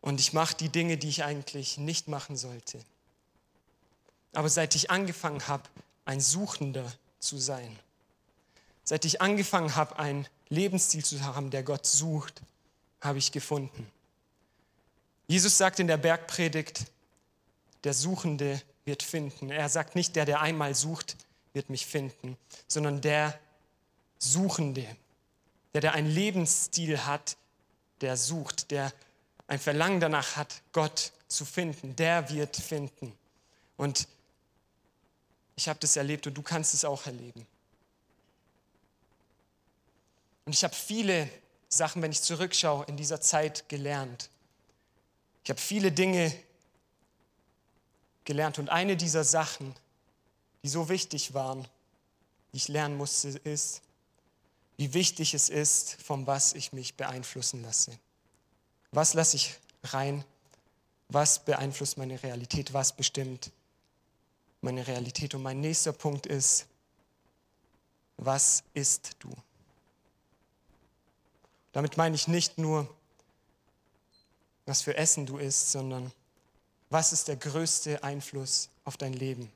und 0.00 0.20
ich 0.20 0.32
mache 0.32 0.54
die 0.54 0.68
Dinge, 0.68 0.96
die 0.96 1.08
ich 1.08 1.24
eigentlich 1.24 1.78
nicht 1.78 2.08
machen 2.08 2.36
sollte. 2.36 2.78
Aber 4.32 4.48
seit 4.48 4.74
ich 4.74 4.90
angefangen 4.90 5.46
habe, 5.48 5.64
ein 6.04 6.20
Suchender 6.20 6.90
zu 7.18 7.38
sein, 7.38 7.78
seit 8.84 9.04
ich 9.04 9.20
angefangen 9.20 9.76
habe, 9.76 9.98
einen 9.98 10.26
Lebensstil 10.48 11.04
zu 11.04 11.22
haben, 11.22 11.50
der 11.50 11.62
Gott 11.62 11.86
sucht, 11.86 12.40
habe 13.00 13.18
ich 13.18 13.32
gefunden. 13.32 13.90
Jesus 15.26 15.58
sagt 15.58 15.78
in 15.78 15.88
der 15.88 15.98
Bergpredigt, 15.98 16.86
der 17.84 17.92
Suchende 17.92 18.60
wird 18.84 19.02
finden. 19.02 19.50
Er 19.50 19.68
sagt 19.68 19.94
nicht, 19.94 20.16
der, 20.16 20.24
der 20.24 20.40
einmal 20.40 20.74
sucht, 20.74 21.16
wird 21.52 21.70
mich 21.70 21.86
finden, 21.86 22.36
sondern 22.66 23.00
der 23.00 23.38
Suchende, 24.18 24.86
der, 25.74 25.82
der 25.82 25.92
einen 25.92 26.10
Lebensstil 26.10 27.04
hat, 27.04 27.36
der 28.00 28.16
sucht, 28.16 28.70
der 28.70 28.92
ein 29.46 29.58
Verlangen 29.58 30.00
danach 30.00 30.36
hat, 30.36 30.62
Gott 30.72 31.12
zu 31.28 31.44
finden, 31.44 31.94
der 31.96 32.30
wird 32.30 32.56
finden. 32.56 33.12
Und 33.76 34.08
ich 35.58 35.68
habe 35.68 35.80
das 35.80 35.96
erlebt 35.96 36.24
und 36.28 36.34
du 36.34 36.42
kannst 36.42 36.72
es 36.72 36.84
auch 36.84 37.04
erleben. 37.06 37.44
Und 40.44 40.52
ich 40.52 40.62
habe 40.62 40.74
viele 40.74 41.28
Sachen, 41.68 42.00
wenn 42.00 42.12
ich 42.12 42.22
zurückschaue, 42.22 42.84
in 42.84 42.96
dieser 42.96 43.20
Zeit 43.20 43.68
gelernt. 43.68 44.30
Ich 45.42 45.50
habe 45.50 45.60
viele 45.60 45.90
Dinge 45.90 46.32
gelernt 48.24 48.60
und 48.60 48.68
eine 48.68 48.96
dieser 48.96 49.24
Sachen, 49.24 49.74
die 50.62 50.68
so 50.68 50.88
wichtig 50.88 51.34
waren, 51.34 51.66
die 52.52 52.58
ich 52.58 52.68
lernen 52.68 52.96
musste, 52.96 53.28
ist, 53.28 53.82
wie 54.76 54.94
wichtig 54.94 55.34
es 55.34 55.48
ist, 55.48 56.00
von 56.00 56.28
was 56.28 56.52
ich 56.52 56.72
mich 56.72 56.94
beeinflussen 56.94 57.62
lasse. 57.62 57.98
Was 58.92 59.12
lasse 59.12 59.34
ich 59.34 59.56
rein? 59.82 60.24
Was 61.08 61.44
beeinflusst 61.44 61.98
meine 61.98 62.22
Realität? 62.22 62.72
Was 62.72 62.94
bestimmt 62.94 63.50
meine 64.60 64.86
Realität. 64.86 65.34
Und 65.34 65.42
mein 65.42 65.60
nächster 65.60 65.92
Punkt 65.92 66.26
ist, 66.26 66.66
was 68.16 68.64
isst 68.74 69.16
du? 69.20 69.30
Damit 71.72 71.96
meine 71.96 72.16
ich 72.16 72.26
nicht 72.26 72.58
nur, 72.58 72.92
was 74.66 74.82
für 74.82 74.96
Essen 74.96 75.26
du 75.26 75.38
isst, 75.38 75.70
sondern 75.70 76.12
was 76.90 77.12
ist 77.12 77.28
der 77.28 77.36
größte 77.36 78.02
Einfluss 78.02 78.70
auf 78.84 78.96
dein 78.96 79.12
Leben? 79.12 79.52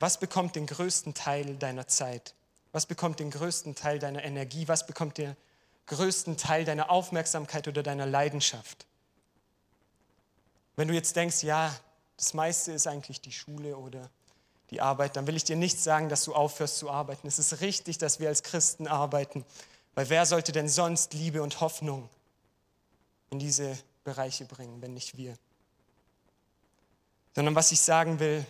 Was 0.00 0.18
bekommt 0.18 0.56
den 0.56 0.66
größten 0.66 1.14
Teil 1.14 1.56
deiner 1.56 1.86
Zeit? 1.86 2.34
Was 2.72 2.86
bekommt 2.86 3.20
den 3.20 3.30
größten 3.30 3.74
Teil 3.74 3.98
deiner 3.98 4.24
Energie? 4.24 4.68
Was 4.68 4.86
bekommt 4.86 5.18
den 5.18 5.36
größten 5.86 6.36
Teil 6.36 6.64
deiner 6.64 6.90
Aufmerksamkeit 6.90 7.68
oder 7.68 7.82
deiner 7.82 8.06
Leidenschaft? 8.06 8.87
Wenn 10.78 10.86
du 10.86 10.94
jetzt 10.94 11.16
denkst, 11.16 11.42
ja, 11.42 11.76
das 12.16 12.34
meiste 12.34 12.70
ist 12.70 12.86
eigentlich 12.86 13.20
die 13.20 13.32
Schule 13.32 13.76
oder 13.76 14.08
die 14.70 14.80
Arbeit, 14.80 15.16
dann 15.16 15.26
will 15.26 15.34
ich 15.34 15.42
dir 15.42 15.56
nicht 15.56 15.80
sagen, 15.80 16.08
dass 16.08 16.22
du 16.22 16.36
aufhörst 16.36 16.78
zu 16.78 16.88
arbeiten. 16.88 17.26
Es 17.26 17.40
ist 17.40 17.62
richtig, 17.62 17.98
dass 17.98 18.20
wir 18.20 18.28
als 18.28 18.44
Christen 18.44 18.86
arbeiten, 18.86 19.44
weil 19.96 20.08
wer 20.08 20.24
sollte 20.24 20.52
denn 20.52 20.68
sonst 20.68 21.14
Liebe 21.14 21.42
und 21.42 21.60
Hoffnung 21.60 22.08
in 23.30 23.40
diese 23.40 23.76
Bereiche 24.04 24.44
bringen, 24.44 24.80
wenn 24.80 24.94
nicht 24.94 25.16
wir? 25.16 25.36
Sondern 27.34 27.56
was 27.56 27.72
ich 27.72 27.80
sagen 27.80 28.20
will, 28.20 28.46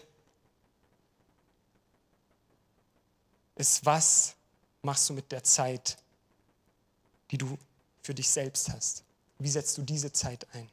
ist, 3.55 3.87
was 3.87 4.35
machst 4.83 5.09
du 5.09 5.15
mit 5.15 5.33
der 5.33 5.45
Zeit, 5.45 5.97
die 7.31 7.39
du 7.39 7.57
für 8.03 8.13
dich 8.13 8.29
selbst 8.29 8.69
hast? 8.69 9.03
Wie 9.39 9.49
setzt 9.49 9.79
du 9.79 9.83
diese 9.83 10.13
Zeit 10.13 10.47
ein? 10.53 10.69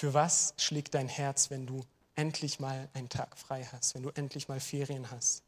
Für 0.00 0.14
was 0.14 0.54
schlägt 0.56 0.94
dein 0.94 1.08
Herz, 1.08 1.50
wenn 1.50 1.66
du 1.66 1.84
endlich 2.14 2.58
mal 2.58 2.88
einen 2.94 3.10
Tag 3.10 3.36
frei 3.36 3.68
hast, 3.70 3.94
wenn 3.94 4.02
du 4.02 4.08
endlich 4.08 4.48
mal 4.48 4.58
Ferien 4.58 5.10
hast? 5.10 5.42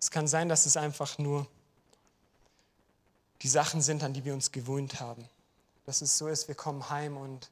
Es 0.00 0.10
kann 0.10 0.26
sein, 0.26 0.48
dass 0.48 0.66
es 0.66 0.76
einfach 0.76 1.18
nur 1.18 1.46
die 3.42 3.48
Sachen 3.48 3.80
sind, 3.80 4.02
an 4.02 4.12
die 4.12 4.24
wir 4.24 4.34
uns 4.34 4.50
gewöhnt 4.50 4.98
haben. 4.98 5.24
Dass 5.86 6.02
es 6.02 6.18
so 6.18 6.26
ist, 6.26 6.48
wir 6.48 6.56
kommen 6.56 6.90
heim 6.90 7.16
und 7.16 7.48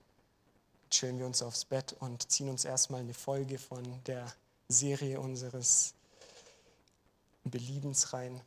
chillen 0.91 1.21
wir 1.21 1.27
uns 1.27 1.41
aufs 1.41 1.65
Bett 1.65 1.95
und 2.01 2.29
ziehen 2.33 2.49
uns 2.49 2.65
erstmal 2.65 3.03
eine 3.03 3.15
Folge 3.15 3.61
von 3.61 4.03
der 4.07 4.27
Serie 4.67 5.21
unseres 5.21 5.95
Beliebens 7.45 8.13
rein. 8.13 8.41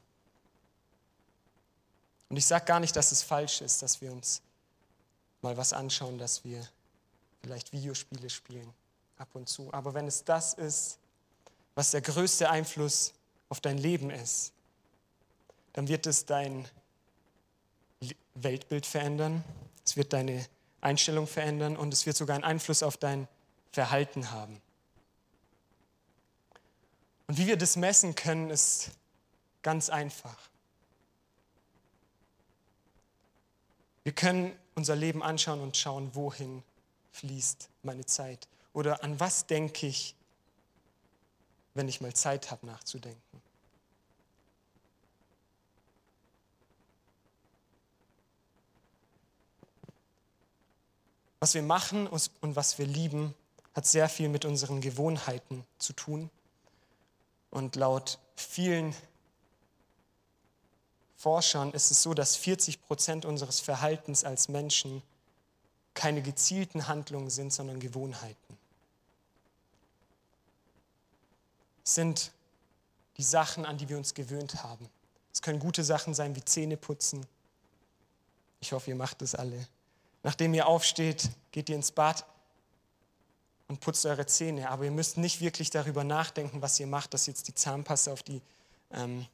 Und 2.31 2.37
ich 2.37 2.45
sage 2.45 2.63
gar 2.63 2.79
nicht, 2.79 2.95
dass 2.95 3.11
es 3.11 3.23
falsch 3.23 3.59
ist, 3.59 3.81
dass 3.81 3.99
wir 3.99 4.09
uns 4.09 4.41
mal 5.41 5.57
was 5.57 5.73
anschauen, 5.73 6.17
dass 6.17 6.45
wir 6.45 6.65
vielleicht 7.41 7.73
Videospiele 7.73 8.29
spielen, 8.29 8.73
ab 9.17 9.27
und 9.33 9.49
zu. 9.49 9.67
Aber 9.73 9.93
wenn 9.93 10.07
es 10.07 10.23
das 10.23 10.53
ist, 10.53 10.97
was 11.75 11.91
der 11.91 11.99
größte 11.99 12.49
Einfluss 12.49 13.11
auf 13.49 13.59
dein 13.59 13.77
Leben 13.77 14.11
ist, 14.11 14.53
dann 15.73 15.89
wird 15.89 16.07
es 16.07 16.25
dein 16.25 16.69
Weltbild 18.35 18.85
verändern, 18.85 19.43
es 19.85 19.97
wird 19.97 20.13
deine 20.13 20.45
Einstellung 20.79 21.27
verändern 21.27 21.75
und 21.75 21.93
es 21.93 22.05
wird 22.05 22.15
sogar 22.15 22.35
einen 22.35 22.45
Einfluss 22.45 22.81
auf 22.81 22.95
dein 22.95 23.27
Verhalten 23.73 24.31
haben. 24.31 24.61
Und 27.27 27.37
wie 27.37 27.47
wir 27.47 27.57
das 27.57 27.75
messen 27.75 28.15
können, 28.15 28.51
ist 28.51 28.91
ganz 29.63 29.89
einfach. 29.89 30.50
Wir 34.03 34.13
können 34.13 34.57
unser 34.75 34.95
Leben 34.95 35.21
anschauen 35.21 35.61
und 35.61 35.77
schauen, 35.77 36.15
wohin 36.15 36.63
fließt 37.11 37.69
meine 37.83 38.05
Zeit. 38.05 38.47
Oder 38.73 39.03
an 39.03 39.19
was 39.19 39.45
denke 39.45 39.87
ich, 39.87 40.15
wenn 41.73 41.87
ich 41.87 42.01
mal 42.01 42.13
Zeit 42.13 42.51
habe 42.51 42.65
nachzudenken. 42.65 43.41
Was 51.39 51.53
wir 51.53 51.63
machen 51.63 52.07
und 52.07 52.55
was 52.55 52.77
wir 52.77 52.85
lieben, 52.85 53.33
hat 53.73 53.87
sehr 53.87 54.09
viel 54.09 54.29
mit 54.29 54.45
unseren 54.45 54.79
Gewohnheiten 54.79 55.65
zu 55.79 55.93
tun. 55.93 56.29
Und 57.49 57.75
laut 57.75 58.19
vielen 58.35 58.95
Forschern 61.21 61.71
ist 61.71 61.91
es 61.91 62.01
so, 62.01 62.13
dass 62.13 62.35
40 62.35 62.81
Prozent 62.81 63.25
unseres 63.25 63.59
Verhaltens 63.59 64.23
als 64.23 64.49
Menschen 64.49 65.01
keine 65.93 66.21
gezielten 66.21 66.87
Handlungen 66.87 67.29
sind, 67.29 67.53
sondern 67.53 67.79
Gewohnheiten. 67.79 68.57
sind 71.83 72.31
die 73.17 73.23
Sachen, 73.23 73.65
an 73.65 73.77
die 73.77 73.89
wir 73.89 73.97
uns 73.97 74.13
gewöhnt 74.13 74.63
haben. 74.63 74.89
Es 75.33 75.41
können 75.41 75.59
gute 75.59 75.83
Sachen 75.83 76.13
sein 76.13 76.35
wie 76.35 76.43
Zähne 76.43 76.77
putzen. 76.77 77.25
Ich 78.59 78.73
hoffe, 78.73 78.89
ihr 78.89 78.95
macht 78.95 79.21
das 79.21 79.35
alle. 79.35 79.67
Nachdem 80.23 80.53
ihr 80.53 80.67
aufsteht, 80.67 81.29
geht 81.51 81.69
ihr 81.69 81.75
ins 81.75 81.91
Bad 81.91 82.25
und 83.67 83.79
putzt 83.79 84.05
eure 84.05 84.25
Zähne. 84.25 84.69
Aber 84.69 84.85
ihr 84.85 84.91
müsst 84.91 85.17
nicht 85.17 85.41
wirklich 85.41 85.69
darüber 85.69 86.03
nachdenken, 86.03 86.61
was 86.61 86.79
ihr 86.79 86.87
macht, 86.87 87.13
dass 87.13 87.25
jetzt 87.25 87.47
die 87.47 87.55
Zahnpasta 87.55 88.11
auf 88.11 88.23
die, 88.23 88.41
ähm, 88.91 89.25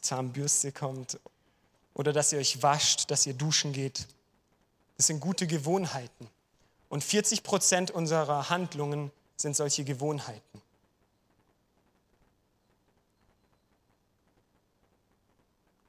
Zahnbürste 0.00 0.72
kommt 0.72 1.18
oder 1.94 2.12
dass 2.12 2.32
ihr 2.32 2.38
euch 2.38 2.62
wascht, 2.62 3.10
dass 3.10 3.26
ihr 3.26 3.34
duschen 3.34 3.72
geht. 3.72 4.06
Das 4.96 5.06
sind 5.06 5.20
gute 5.20 5.46
Gewohnheiten. 5.46 6.28
Und 6.88 7.02
40 7.02 7.42
Prozent 7.42 7.90
unserer 7.90 8.50
Handlungen 8.50 9.10
sind 9.36 9.56
solche 9.56 9.84
Gewohnheiten. 9.84 10.62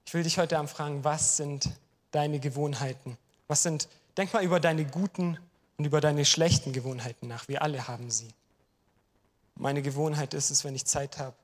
Ich 0.06 0.14
will 0.14 0.24
dich 0.24 0.38
heute 0.38 0.58
Abend 0.58 0.70
fragen, 0.70 1.04
was 1.04 1.38
sind 1.38 1.70
deine 2.12 2.40
Gewohnheiten? 2.40 3.18
Was 3.48 3.64
sind, 3.64 3.88
denk 4.16 4.34
mal 4.34 4.44
über 4.44 4.60
deine 4.60 4.86
guten 4.86 5.40
und 5.78 5.86
über 5.86 6.02
deine 6.02 6.24
schlechten 6.24 6.72
Gewohnheiten 6.72 7.28
nach. 7.28 7.48
Wir 7.48 7.62
alle 7.62 7.88
haben 7.88 8.12
sie. 8.12 8.30
Meine 9.56 9.82
Gewohnheit 9.82 10.34
ist 10.34 10.52
es, 10.52 10.64
wenn 10.64 10.76
ich 10.76 10.86
Zeit 10.86 11.18
habe, 11.18 11.36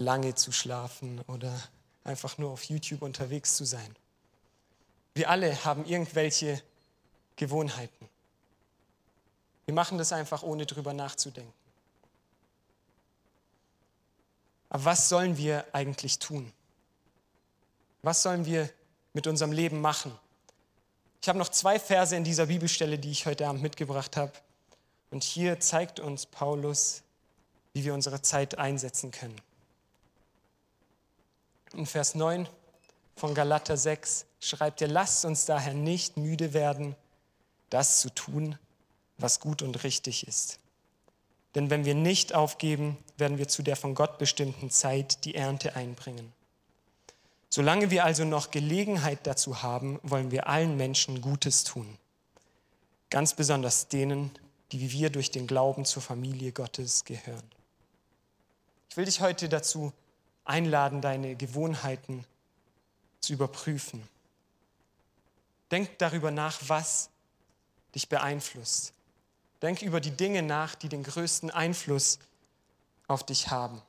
lange 0.00 0.34
zu 0.34 0.50
schlafen 0.50 1.20
oder 1.28 1.60
einfach 2.04 2.38
nur 2.38 2.50
auf 2.50 2.64
YouTube 2.64 3.02
unterwegs 3.02 3.54
zu 3.56 3.64
sein. 3.64 3.94
Wir 5.14 5.28
alle 5.28 5.64
haben 5.64 5.84
irgendwelche 5.84 6.62
Gewohnheiten. 7.36 8.08
Wir 9.66 9.74
machen 9.74 9.98
das 9.98 10.12
einfach, 10.12 10.42
ohne 10.42 10.66
drüber 10.66 10.92
nachzudenken. 10.92 11.52
Aber 14.70 14.84
was 14.84 15.08
sollen 15.08 15.36
wir 15.36 15.66
eigentlich 15.72 16.18
tun? 16.18 16.52
Was 18.02 18.22
sollen 18.22 18.46
wir 18.46 18.70
mit 19.12 19.26
unserem 19.26 19.52
Leben 19.52 19.80
machen? 19.80 20.16
Ich 21.20 21.28
habe 21.28 21.38
noch 21.38 21.50
zwei 21.50 21.78
Verse 21.78 22.16
in 22.16 22.24
dieser 22.24 22.46
Bibelstelle, 22.46 22.98
die 22.98 23.10
ich 23.10 23.26
heute 23.26 23.46
Abend 23.46 23.62
mitgebracht 23.62 24.16
habe. 24.16 24.32
Und 25.10 25.24
hier 25.24 25.60
zeigt 25.60 26.00
uns 26.00 26.24
Paulus, 26.24 27.02
wie 27.74 27.84
wir 27.84 27.92
unsere 27.92 28.22
Zeit 28.22 28.56
einsetzen 28.58 29.10
können. 29.10 29.40
In 31.74 31.86
Vers 31.86 32.14
9 32.14 32.48
von 33.14 33.34
Galater 33.34 33.76
6 33.76 34.26
schreibt 34.40 34.82
er, 34.82 34.88
lasst 34.88 35.24
uns 35.24 35.44
daher 35.44 35.74
nicht 35.74 36.16
müde 36.16 36.52
werden, 36.52 36.96
das 37.68 38.00
zu 38.00 38.10
tun, 38.10 38.58
was 39.18 39.40
gut 39.40 39.62
und 39.62 39.84
richtig 39.84 40.26
ist. 40.26 40.58
Denn 41.54 41.70
wenn 41.70 41.84
wir 41.84 41.94
nicht 41.94 42.34
aufgeben, 42.34 42.96
werden 43.16 43.38
wir 43.38 43.48
zu 43.48 43.62
der 43.62 43.76
von 43.76 43.94
Gott 43.94 44.18
bestimmten 44.18 44.70
Zeit 44.70 45.24
die 45.24 45.34
Ernte 45.34 45.76
einbringen. 45.76 46.32
Solange 47.48 47.90
wir 47.90 48.04
also 48.04 48.24
noch 48.24 48.50
Gelegenheit 48.50 49.26
dazu 49.26 49.62
haben, 49.62 49.98
wollen 50.02 50.30
wir 50.30 50.48
allen 50.48 50.76
Menschen 50.76 51.20
Gutes 51.20 51.64
tun. 51.64 51.98
Ganz 53.10 53.34
besonders 53.34 53.88
denen, 53.88 54.30
die 54.70 54.80
wie 54.80 54.92
wir 54.92 55.10
durch 55.10 55.32
den 55.32 55.48
Glauben 55.48 55.84
zur 55.84 56.02
Familie 56.02 56.52
Gottes 56.52 57.04
gehören. 57.04 57.42
Ich 58.88 58.96
will 58.96 59.04
dich 59.04 59.20
heute 59.20 59.48
dazu 59.48 59.92
einladen, 60.50 61.00
deine 61.00 61.36
Gewohnheiten 61.36 62.26
zu 63.20 63.32
überprüfen. 63.32 64.06
Denk 65.70 65.98
darüber 65.98 66.30
nach, 66.30 66.58
was 66.66 67.08
dich 67.94 68.08
beeinflusst. 68.08 68.92
Denk 69.62 69.82
über 69.82 70.00
die 70.00 70.10
Dinge 70.10 70.42
nach, 70.42 70.74
die 70.74 70.88
den 70.88 71.04
größten 71.04 71.50
Einfluss 71.50 72.18
auf 73.06 73.24
dich 73.24 73.50
haben. 73.50 73.80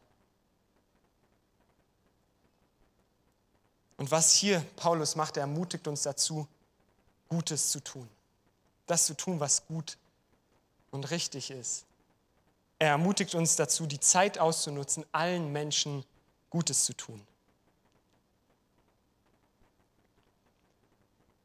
Und 3.97 4.11
was 4.11 4.33
hier 4.33 4.59
Paulus 4.75 5.15
macht, 5.15 5.37
er 5.37 5.41
ermutigt 5.41 5.87
uns 5.87 6.03
dazu, 6.03 6.47
Gutes 7.29 7.71
zu 7.71 7.79
tun. 7.79 8.07
Das 8.85 9.05
zu 9.05 9.15
tun, 9.15 9.39
was 9.39 9.65
gut 9.65 9.97
und 10.91 11.09
richtig 11.11 11.49
ist. 11.49 11.85
Er 12.77 12.89
ermutigt 12.89 13.35
uns 13.35 13.55
dazu, 13.55 13.85
die 13.85 13.99
Zeit 13.99 14.37
auszunutzen, 14.37 15.05
allen 15.11 15.51
Menschen 15.51 16.03
Gutes 16.51 16.85
zu 16.85 16.93
tun. 16.93 17.25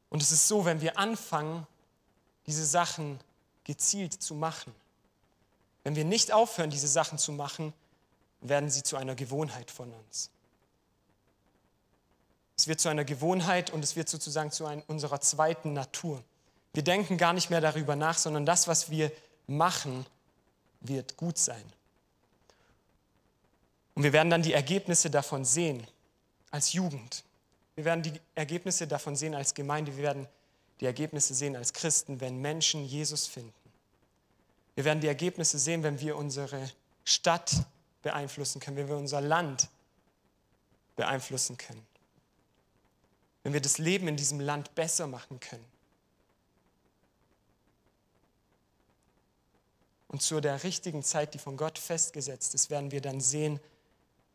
Und 0.09 0.21
es 0.21 0.31
ist 0.31 0.47
so, 0.47 0.65
wenn 0.65 0.81
wir 0.81 0.99
anfangen, 0.99 1.65
diese 2.45 2.65
Sachen 2.65 3.19
gezielt 3.63 4.13
zu 4.13 4.35
machen. 4.35 4.73
Wenn 5.83 5.95
wir 5.95 6.05
nicht 6.05 6.31
aufhören, 6.31 6.69
diese 6.69 6.87
Sachen 6.87 7.17
zu 7.17 7.31
machen, 7.31 7.73
werden 8.41 8.69
sie 8.69 8.83
zu 8.83 8.95
einer 8.97 9.15
Gewohnheit 9.15 9.71
von 9.71 9.91
uns. 9.91 10.29
Es 12.55 12.67
wird 12.67 12.79
zu 12.79 12.89
einer 12.89 13.05
Gewohnheit 13.05 13.69
und 13.71 13.83
es 13.83 13.95
wird 13.95 14.09
sozusagen 14.09 14.51
zu 14.51 14.65
ein, 14.65 14.81
unserer 14.87 15.21
zweiten 15.21 15.73
Natur. 15.73 16.23
Wir 16.73 16.83
denken 16.83 17.17
gar 17.17 17.33
nicht 17.33 17.49
mehr 17.49 17.61
darüber 17.61 17.95
nach, 17.95 18.17
sondern 18.17 18.45
das, 18.45 18.67
was 18.67 18.89
wir 18.89 19.11
machen, 19.47 20.05
wird 20.81 21.17
gut 21.17 21.37
sein. 21.37 21.63
Und 23.97 24.03
wir 24.03 24.13
werden 24.13 24.29
dann 24.29 24.43
die 24.43 24.53
Ergebnisse 24.53 25.09
davon 25.09 25.43
sehen 25.43 25.87
als 26.51 26.73
Jugend. 26.73 27.23
Wir 27.73 27.83
werden 27.83 28.03
die 28.03 28.13
Ergebnisse 28.35 28.85
davon 28.87 29.15
sehen 29.15 29.33
als 29.33 29.55
Gemeinde. 29.55 29.97
Wir 29.97 30.03
werden 30.03 30.27
die 30.79 30.85
Ergebnisse 30.85 31.33
sehen 31.33 31.55
als 31.55 31.73
Christen, 31.73 32.21
wenn 32.21 32.39
Menschen 32.39 32.85
Jesus 32.85 33.25
finden. 33.25 33.55
Wir 34.75 34.85
werden 34.85 35.01
die 35.01 35.07
Ergebnisse 35.07 35.57
sehen, 35.57 35.81
wenn 35.81 35.99
wir 35.99 36.15
unsere 36.15 36.69
Stadt 37.05 37.51
beeinflussen 38.03 38.61
können, 38.61 38.77
wenn 38.77 38.87
wir 38.87 38.97
unser 38.97 39.19
Land 39.19 39.67
beeinflussen 40.95 41.57
können, 41.57 41.83
wenn 43.41 43.53
wir 43.53 43.61
das 43.61 43.79
Leben 43.79 44.07
in 44.07 44.15
diesem 44.15 44.39
Land 44.39 44.75
besser 44.75 45.07
machen 45.07 45.39
können. 45.39 45.65
Und 50.07 50.21
zu 50.21 50.39
der 50.39 50.63
richtigen 50.63 51.01
Zeit, 51.01 51.33
die 51.33 51.39
von 51.39 51.57
Gott 51.57 51.79
festgesetzt 51.79 52.53
ist, 52.53 52.69
werden 52.69 52.91
wir 52.91 53.01
dann 53.01 53.21
sehen, 53.21 53.59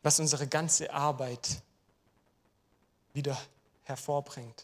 was 0.03 0.19
unsere 0.19 0.47
ganze 0.47 0.93
Arbeit 0.93 1.61
wieder 3.13 3.39
hervorbringt. 3.83 4.63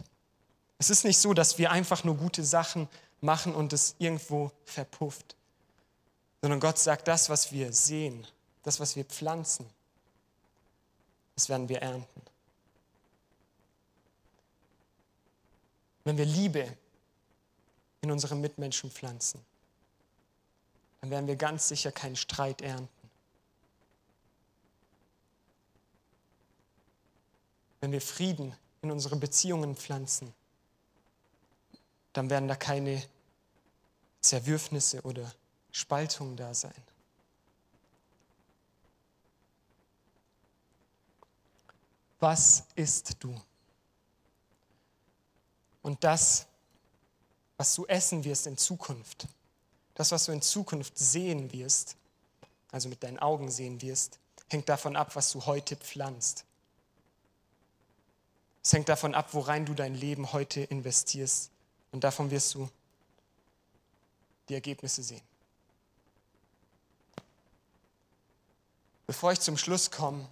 Es 0.78 0.90
ist 0.90 1.04
nicht 1.04 1.18
so, 1.18 1.34
dass 1.34 1.58
wir 1.58 1.72
einfach 1.72 2.04
nur 2.04 2.16
gute 2.16 2.44
Sachen 2.44 2.88
machen 3.22 3.56
und 3.56 3.74
es 3.74 3.96
irgendwo 3.98 4.52
verpufft, 4.66 5.36
sondern 6.42 6.60
Gott 6.60 6.78
sagt, 6.78 7.08
das, 7.08 7.30
was 7.30 7.52
wir 7.52 7.74
sehen, 7.74 8.26
das, 8.64 8.80
was 8.80 8.96
wir 8.96 9.06
pflanzen, 9.06 9.66
das 11.36 11.50
werden 11.50 11.70
wir 11.70 11.82
ernten. 11.82 12.22
Wenn 16.04 16.18
wir 16.18 16.26
Liebe 16.26 16.78
in 18.02 18.12
unsere 18.12 18.36
Mitmenschen 18.36 18.90
pflanzen, 18.90 19.42
dann 21.02 21.12
werden 21.12 21.28
wir 21.28 21.36
ganz 21.36 21.68
sicher 21.68 21.92
keinen 21.92 22.16
Streit 22.16 22.62
ernten. 22.62 22.99
Wenn 27.80 27.92
wir 27.92 28.02
Frieden 28.02 28.56
in 28.82 28.92
unsere 28.92 29.16
Beziehungen 29.16 29.76
pflanzen, 29.76 30.34
dann 32.14 32.30
werden 32.30 32.48
da 32.48 32.56
keine 32.56 33.02
Zerwürfnisse 34.22 35.02
oder 35.04 35.34
Spaltungen 35.72 36.36
da 36.36 36.54
sein. 36.54 36.74
Was 42.20 42.64
isst 42.76 43.16
du? 43.20 43.40
Und 45.82 46.04
das, 46.04 46.46
was 47.56 47.74
du 47.76 47.86
essen 47.86 48.24
wirst 48.26 48.48
in 48.48 48.58
Zukunft, 48.58 49.28
das, 49.96 50.12
was 50.12 50.26
du 50.26 50.34
in 50.34 50.42
Zukunft 50.42 50.98
sehen 50.98 51.52
wirst, 51.54 51.96
also 52.72 52.90
mit 52.90 53.04
deinen 53.04 53.20
Augen 53.20 53.50
sehen 53.50 53.82
wirst, 53.82 54.20
hängt 54.50 54.68
davon 54.68 54.96
ab, 54.96 55.16
was 55.16 55.32
du 55.32 55.46
heute 55.46 55.76
pflanzt. 55.78 56.46
Es 58.62 58.74
hängt 58.74 58.90
davon 58.90 59.16
ab, 59.16 59.34
worein 59.34 59.66
du 59.66 59.74
dein 59.74 59.96
Leben 59.96 60.34
heute 60.34 60.62
investierst. 60.62 61.52
Und 61.92 62.04
davon 62.04 62.30
wirst 62.30 62.54
du 62.56 62.70
die 64.48 64.54
Ergebnisse 64.54 65.02
sehen. 65.04 65.22
Bevor 69.08 69.32
ich 69.32 69.40
zum 69.40 69.58
Schluss 69.58 69.90
komme, 69.90 70.28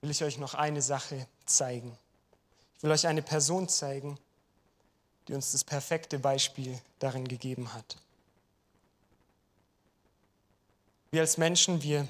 will 0.00 0.10
ich 0.10 0.24
euch 0.24 0.38
noch 0.38 0.54
eine 0.54 0.82
Sache 0.82 1.28
zeigen. 1.44 1.96
Ich 2.76 2.82
will 2.82 2.90
euch 2.90 3.06
eine 3.06 3.22
Person 3.22 3.68
zeigen, 3.68 4.18
die 5.28 5.34
uns 5.34 5.52
das 5.52 5.64
perfekte 5.64 6.18
Beispiel 6.18 6.78
darin 6.98 7.26
gegeben 7.26 7.72
hat. 7.72 7.96
Wir 11.10 11.20
als 11.20 11.38
Menschen, 11.38 11.82
wir 11.82 12.08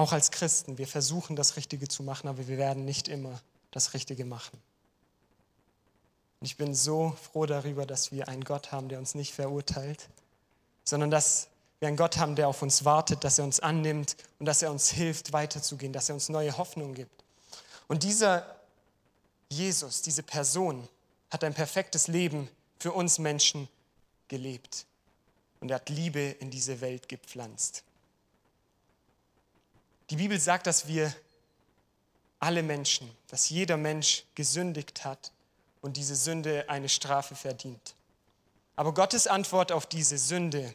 auch 0.00 0.12
als 0.12 0.30
Christen, 0.30 0.78
wir 0.78 0.86
versuchen 0.86 1.36
das 1.36 1.56
Richtige 1.56 1.86
zu 1.86 2.02
machen, 2.02 2.28
aber 2.28 2.48
wir 2.48 2.58
werden 2.58 2.84
nicht 2.84 3.06
immer 3.06 3.40
das 3.70 3.92
Richtige 3.92 4.24
machen. 4.24 4.58
Und 6.40 6.46
ich 6.46 6.56
bin 6.56 6.74
so 6.74 7.16
froh 7.22 7.44
darüber, 7.44 7.84
dass 7.84 8.10
wir 8.10 8.28
einen 8.28 8.44
Gott 8.44 8.72
haben, 8.72 8.88
der 8.88 8.98
uns 8.98 9.14
nicht 9.14 9.34
verurteilt, 9.34 10.08
sondern 10.84 11.10
dass 11.10 11.48
wir 11.80 11.88
einen 11.88 11.98
Gott 11.98 12.16
haben, 12.16 12.34
der 12.34 12.48
auf 12.48 12.62
uns 12.62 12.86
wartet, 12.86 13.24
dass 13.24 13.38
er 13.38 13.44
uns 13.44 13.60
annimmt 13.60 14.16
und 14.38 14.46
dass 14.46 14.62
er 14.62 14.70
uns 14.70 14.90
hilft, 14.90 15.34
weiterzugehen, 15.34 15.92
dass 15.92 16.08
er 16.08 16.14
uns 16.14 16.30
neue 16.30 16.56
Hoffnung 16.56 16.94
gibt. 16.94 17.24
Und 17.86 18.02
dieser 18.02 18.56
Jesus, 19.50 20.00
diese 20.00 20.22
Person, 20.22 20.88
hat 21.30 21.44
ein 21.44 21.54
perfektes 21.54 22.08
Leben 22.08 22.48
für 22.78 22.92
uns 22.92 23.18
Menschen 23.18 23.68
gelebt. 24.28 24.86
Und 25.60 25.70
er 25.70 25.76
hat 25.76 25.90
Liebe 25.90 26.20
in 26.20 26.50
diese 26.50 26.80
Welt 26.80 27.08
gepflanzt. 27.08 27.84
Die 30.10 30.16
Bibel 30.16 30.40
sagt, 30.40 30.66
dass 30.66 30.88
wir 30.88 31.14
alle 32.40 32.64
Menschen, 32.64 33.08
dass 33.28 33.48
jeder 33.48 33.76
Mensch 33.76 34.24
gesündigt 34.34 35.04
hat 35.04 35.30
und 35.82 35.96
diese 35.96 36.16
Sünde 36.16 36.68
eine 36.68 36.88
Strafe 36.88 37.36
verdient. 37.36 37.94
Aber 38.74 38.92
Gottes 38.92 39.28
Antwort 39.28 39.70
auf 39.70 39.86
diese 39.86 40.18
Sünde 40.18 40.74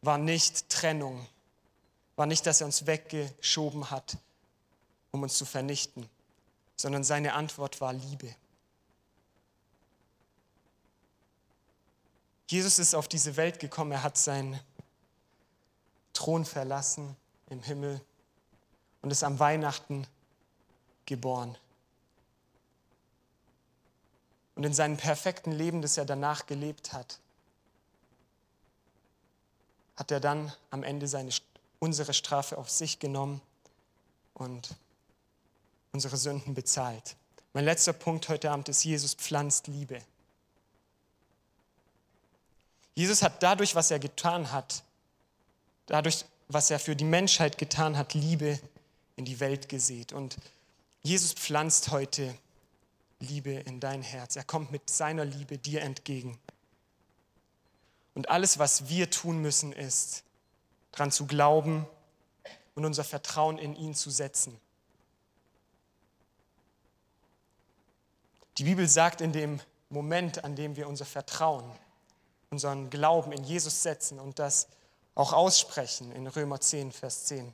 war 0.00 0.16
nicht 0.16 0.70
Trennung, 0.70 1.26
war 2.16 2.24
nicht, 2.24 2.46
dass 2.46 2.62
er 2.62 2.66
uns 2.66 2.86
weggeschoben 2.86 3.90
hat, 3.90 4.16
um 5.10 5.22
uns 5.22 5.36
zu 5.36 5.44
vernichten, 5.44 6.08
sondern 6.76 7.04
seine 7.04 7.34
Antwort 7.34 7.82
war 7.82 7.92
Liebe. 7.92 8.34
Jesus 12.48 12.78
ist 12.78 12.94
auf 12.94 13.08
diese 13.08 13.36
Welt 13.36 13.58
gekommen, 13.58 13.92
er 13.92 14.02
hat 14.02 14.16
seinen 14.16 14.58
Thron 16.12 16.44
verlassen 16.44 17.16
im 17.50 17.62
Himmel 17.62 18.00
und 19.04 19.10
ist 19.10 19.22
am 19.22 19.38
Weihnachten 19.38 20.06
geboren. 21.04 21.58
Und 24.54 24.64
in 24.64 24.72
seinem 24.72 24.96
perfekten 24.96 25.52
Leben, 25.52 25.82
das 25.82 25.98
er 25.98 26.06
danach 26.06 26.46
gelebt 26.46 26.94
hat, 26.94 27.18
hat 29.96 30.10
er 30.10 30.20
dann 30.20 30.50
am 30.70 30.82
Ende 30.82 31.06
seine, 31.06 31.30
unsere 31.80 32.14
Strafe 32.14 32.56
auf 32.56 32.70
sich 32.70 32.98
genommen 32.98 33.42
und 34.32 34.74
unsere 35.92 36.16
Sünden 36.16 36.54
bezahlt. 36.54 37.14
Mein 37.52 37.66
letzter 37.66 37.92
Punkt 37.92 38.30
heute 38.30 38.50
Abend 38.50 38.70
ist, 38.70 38.84
Jesus 38.84 39.12
pflanzt 39.12 39.66
Liebe. 39.66 40.00
Jesus 42.94 43.22
hat 43.22 43.42
dadurch, 43.42 43.74
was 43.74 43.90
er 43.90 43.98
getan 43.98 44.50
hat, 44.50 44.82
dadurch, 45.84 46.24
was 46.48 46.70
er 46.70 46.78
für 46.78 46.96
die 46.96 47.04
Menschheit 47.04 47.58
getan 47.58 47.98
hat, 47.98 48.14
Liebe 48.14 48.58
in 49.16 49.24
die 49.24 49.40
Welt 49.40 49.68
gesät. 49.68 50.12
Und 50.12 50.36
Jesus 51.02 51.32
pflanzt 51.32 51.90
heute 51.90 52.34
Liebe 53.20 53.52
in 53.52 53.80
dein 53.80 54.02
Herz. 54.02 54.36
Er 54.36 54.44
kommt 54.44 54.72
mit 54.72 54.90
seiner 54.90 55.24
Liebe 55.24 55.58
dir 55.58 55.82
entgegen. 55.82 56.38
Und 58.14 58.28
alles, 58.28 58.58
was 58.58 58.88
wir 58.88 59.10
tun 59.10 59.40
müssen, 59.40 59.72
ist, 59.72 60.24
daran 60.92 61.10
zu 61.10 61.26
glauben 61.26 61.86
und 62.74 62.84
unser 62.84 63.04
Vertrauen 63.04 63.58
in 63.58 63.74
ihn 63.74 63.94
zu 63.94 64.10
setzen. 64.10 64.58
Die 68.58 68.64
Bibel 68.64 68.88
sagt 68.88 69.20
in 69.20 69.32
dem 69.32 69.60
Moment, 69.88 70.44
an 70.44 70.54
dem 70.54 70.76
wir 70.76 70.88
unser 70.88 71.04
Vertrauen, 71.04 71.68
unseren 72.50 72.88
Glauben 72.88 73.32
in 73.32 73.42
Jesus 73.42 73.82
setzen 73.82 74.20
und 74.20 74.38
das 74.38 74.68
auch 75.16 75.32
aussprechen 75.32 76.12
in 76.12 76.26
Römer 76.26 76.60
10, 76.60 76.92
Vers 76.92 77.24
10, 77.26 77.52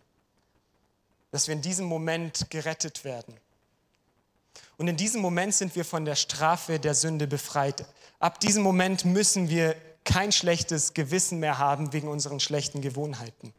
dass 1.31 1.47
wir 1.47 1.55
in 1.55 1.63
diesem 1.63 1.87
Moment 1.87 2.51
gerettet 2.51 3.05
werden. 3.05 3.37
Und 4.77 4.89
in 4.89 4.97
diesem 4.97 5.21
Moment 5.21 5.55
sind 5.55 5.77
wir 5.77 5.85
von 5.85 6.05
der 6.05 6.17
Strafe 6.17 6.79
der 6.79 6.95
Sünde 6.95 7.27
befreit. 7.27 7.87
Ab 8.19 8.41
diesem 8.41 8.63
Moment 8.63 9.05
müssen 9.05 9.49
wir 9.49 9.77
kein 10.05 10.33
schlechtes 10.33 10.95
Gewissen 10.95 11.39
mehr 11.39 11.59
haben 11.59 11.93
wegen 11.93 12.09
unseren 12.09 12.41
schlechten 12.41 12.81
Gewohnheiten. 12.81 13.53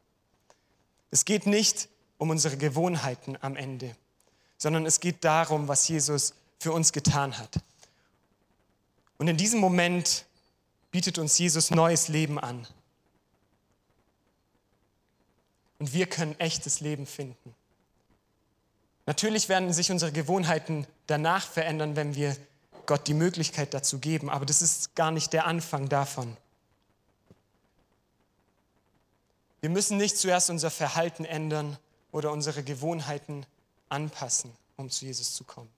Es 1.11 1.25
geht 1.25 1.45
nicht 1.45 1.89
um 2.17 2.29
unsere 2.29 2.57
Gewohnheiten 2.57 3.37
am 3.41 3.55
Ende, 3.55 3.95
sondern 4.57 4.85
es 4.85 4.99
geht 4.99 5.23
darum, 5.23 5.67
was 5.67 5.87
Jesus 5.87 6.33
für 6.59 6.71
uns 6.71 6.91
getan 6.91 7.37
hat. 7.37 7.59
Und 9.17 9.27
in 9.27 9.37
diesem 9.37 9.59
Moment 9.59 10.25
bietet 10.89 11.17
uns 11.17 11.37
Jesus 11.37 11.71
neues 11.71 12.07
Leben 12.07 12.39
an. 12.39 12.67
Und 15.79 15.93
wir 15.93 16.07
können 16.07 16.39
echtes 16.39 16.79
Leben 16.79 17.05
finden. 17.05 17.55
Natürlich 19.05 19.49
werden 19.49 19.73
sich 19.73 19.91
unsere 19.91 20.11
Gewohnheiten 20.11 20.85
danach 21.07 21.45
verändern, 21.47 21.95
wenn 21.95 22.15
wir 22.15 22.35
Gott 22.85 23.07
die 23.07 23.13
Möglichkeit 23.13 23.73
dazu 23.73 23.99
geben, 23.99 24.29
aber 24.29 24.45
das 24.45 24.61
ist 24.61 24.95
gar 24.95 25.11
nicht 25.11 25.33
der 25.33 25.45
Anfang 25.45 25.89
davon. 25.89 26.37
Wir 29.61 29.69
müssen 29.69 29.97
nicht 29.97 30.17
zuerst 30.17 30.49
unser 30.49 30.71
Verhalten 30.71 31.23
ändern 31.23 31.77
oder 32.11 32.31
unsere 32.31 32.63
Gewohnheiten 32.63 33.45
anpassen, 33.89 34.51
um 34.75 34.89
zu 34.89 35.05
Jesus 35.05 35.35
zu 35.35 35.43
kommen. 35.43 35.69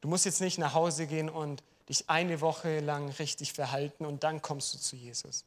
Du 0.00 0.08
musst 0.08 0.24
jetzt 0.24 0.40
nicht 0.40 0.58
nach 0.58 0.74
Hause 0.74 1.06
gehen 1.06 1.30
und 1.30 1.62
dich 1.88 2.10
eine 2.10 2.40
Woche 2.40 2.80
lang 2.80 3.08
richtig 3.10 3.52
verhalten 3.52 4.04
und 4.04 4.24
dann 4.24 4.42
kommst 4.42 4.74
du 4.74 4.78
zu 4.78 4.96
Jesus. 4.96 5.44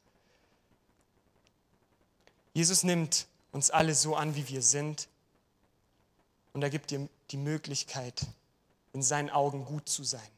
Jesus 2.54 2.84
nimmt 2.84 3.28
uns 3.52 3.70
alle 3.70 3.94
so 3.94 4.16
an, 4.16 4.36
wie 4.36 4.48
wir 4.48 4.62
sind 4.62 5.10
und 6.56 6.64
er 6.64 6.70
gibt 6.70 6.92
dir 6.92 7.10
die 7.32 7.38
Möglichkeit, 7.38 8.26
in 8.94 9.04
seinen 9.04 9.30
Augen 9.30 9.66
gut 9.66 9.90
zu 9.90 10.06
sein, 10.06 10.32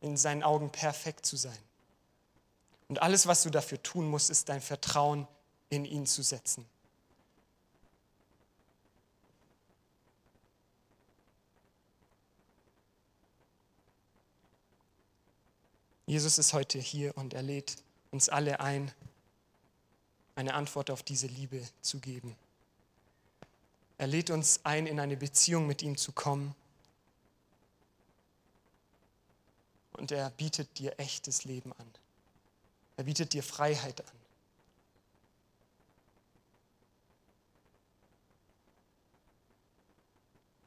in 0.00 0.16
seinen 0.16 0.42
Augen 0.42 0.72
perfekt 0.72 1.26
zu 1.26 1.36
sein. 1.36 1.58
Und 2.88 3.02
alles, 3.02 3.26
was 3.26 3.42
du 3.42 3.50
dafür 3.50 3.82
tun 3.82 4.08
musst, 4.08 4.30
ist 4.30 4.48
dein 4.48 4.62
Vertrauen 4.62 5.28
in 5.68 5.84
ihn 5.84 6.06
zu 6.06 6.22
setzen. 6.22 6.66
Jesus 16.06 16.38
ist 16.38 16.54
heute 16.54 16.78
hier 16.78 17.14
und 17.18 17.34
er 17.34 17.42
lädt 17.42 17.76
uns 18.10 18.30
alle 18.30 18.60
ein, 18.60 18.90
eine 20.34 20.54
Antwort 20.54 20.90
auf 20.90 21.02
diese 21.02 21.26
Liebe 21.26 21.62
zu 21.82 22.00
geben. 22.00 22.34
Er 24.00 24.06
lädt 24.06 24.30
uns 24.30 24.64
ein, 24.64 24.86
in 24.86 24.98
eine 24.98 25.18
Beziehung 25.18 25.66
mit 25.66 25.82
ihm 25.82 25.94
zu 25.94 26.12
kommen. 26.12 26.54
Und 29.92 30.10
er 30.10 30.30
bietet 30.30 30.78
dir 30.78 30.98
echtes 30.98 31.44
Leben 31.44 31.74
an. 31.74 31.86
Er 32.96 33.04
bietet 33.04 33.34
dir 33.34 33.42
Freiheit 33.42 34.00
an. 34.00 34.16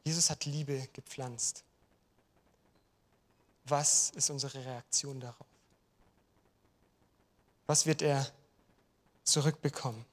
Jesus 0.03 0.29
hat 0.29 0.45
Liebe 0.45 0.87
gepflanzt. 0.93 1.63
Was 3.65 4.11
ist 4.11 4.29
unsere 4.29 4.63
Reaktion 4.63 5.19
darauf? 5.19 5.47
Was 7.65 7.87
wird 7.87 8.03
er 8.03 8.31
zurückbekommen? 9.23 10.05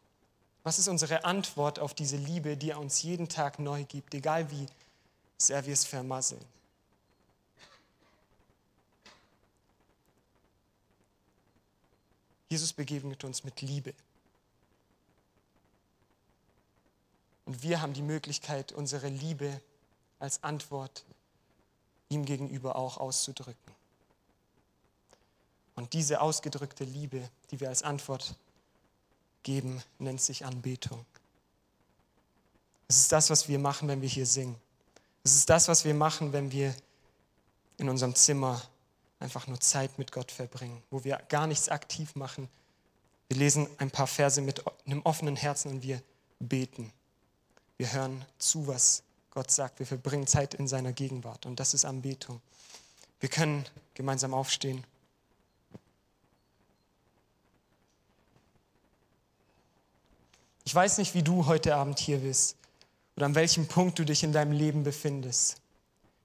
Was 0.63 0.79
ist 0.79 0.89
unsere 0.89 1.25
Antwort 1.25 1.79
auf 1.79 1.95
diese 1.95 2.17
Liebe, 2.17 2.57
die 2.57 2.71
er 2.71 2.81
uns 2.81 3.03
jeden 3.03 3.29
Tag 3.29 3.59
neu 3.59 3.85
gibt, 3.85 4.15
egal 4.15 4.51
wie 4.51 4.67
sehr 5.39 5.65
wir 5.65 5.73
es 5.73 5.87
vermasseln? 5.87 6.45
Jesus 12.49 12.73
begegnet 12.73 13.25
uns 13.25 13.45
mit 13.45 13.63
Liebe. 13.63 13.95
Und 17.47 17.63
wir 17.63 17.81
haben 17.81 17.95
die 17.95 18.03
Möglichkeit, 18.03 18.73
unsere 18.73 19.09
Liebe 19.09 19.61
als 20.19 20.43
Antwort 20.43 21.05
ihm 22.09 22.25
gegenüber 22.25 22.77
auch 22.77 22.99
auszudrücken. 22.99 23.75
Und 25.77 25.93
diese 25.95 26.21
ausgedrückte 26.21 26.85
Liebe, 26.85 27.31
die 27.51 27.61
wir 27.61 27.69
als 27.69 27.83
Antwort 27.83 28.35
geben, 29.43 29.83
nennt 29.99 30.21
sich 30.21 30.45
Anbetung. 30.45 31.05
Es 32.89 32.99
ist 32.99 33.13
das, 33.13 33.31
was 33.31 33.49
wir 33.49 33.59
machen, 33.59 33.89
wenn 33.89 34.03
wir 34.03 34.09
hier 34.09 34.27
singen. 34.27 34.57
Es 35.23 35.35
ist 35.37 35.51
das, 35.51 35.69
was 35.69 35.85
wir 35.85 35.95
machen, 35.95 36.33
wenn 36.33 36.51
wir 36.51 36.75
in 37.79 37.89
unserem 37.89 38.15
Zimmer 38.15 38.61
einfach 39.21 39.47
nur 39.47 39.61
Zeit 39.61 39.99
mit 39.99 40.13
Gott 40.13 40.33
verbringen, 40.33 40.83
wo 40.91 41.05
wir 41.05 41.17
gar 41.29 41.47
nichts 41.47 41.69
aktiv 41.69 42.15
machen. 42.15 42.49
Wir 43.29 43.37
lesen 43.37 43.69
ein 43.79 43.91
paar 43.91 44.07
Verse 44.07 44.41
mit 44.41 44.65
einem 44.87 45.03
offenen 45.03 45.37
Herzen 45.37 45.71
und 45.71 45.83
wir 45.83 46.03
beten. 46.41 46.93
Wir 47.77 47.93
hören 47.93 48.25
zu, 48.39 48.67
was 48.67 49.03
Gott 49.31 49.51
sagt, 49.51 49.79
wir 49.79 49.87
verbringen 49.87 50.27
Zeit 50.27 50.55
in 50.55 50.67
seiner 50.67 50.93
Gegenwart 50.93 51.47
und 51.47 51.61
das 51.61 51.75
ist 51.75 51.85
Anbetung. 51.85 52.41
Wir 53.21 53.29
können 53.29 53.65
gemeinsam 53.95 54.35
aufstehen. 54.35 54.85
Ich 60.71 60.75
weiß 60.77 60.99
nicht, 60.99 61.15
wie 61.15 61.25
du 61.25 61.47
heute 61.47 61.75
Abend 61.75 61.99
hier 61.99 62.19
bist 62.19 62.57
oder 63.17 63.27
an 63.27 63.35
welchem 63.35 63.67
Punkt 63.67 63.99
du 63.99 64.05
dich 64.05 64.23
in 64.23 64.33
deinem 64.33 64.53
Leben 64.53 64.85
befindest. 64.85 65.57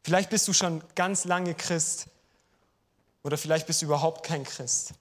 Vielleicht 0.03 0.29
bist 0.29 0.47
du 0.47 0.53
schon 0.53 0.83
ganz 0.93 1.25
lange 1.25 1.55
Christ 1.55 2.05
oder 3.23 3.39
vielleicht 3.39 3.65
bist 3.65 3.81
du 3.81 3.87
überhaupt 3.87 4.23
kein 4.23 4.43
Christ. 4.43 4.93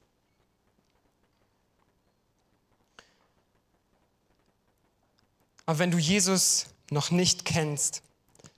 Aber 5.67 5.79
wenn 5.79 5.91
du 5.91 5.99
Jesus 5.99 6.69
noch 6.89 7.11
nicht 7.11 7.45
kennst, 7.45 8.01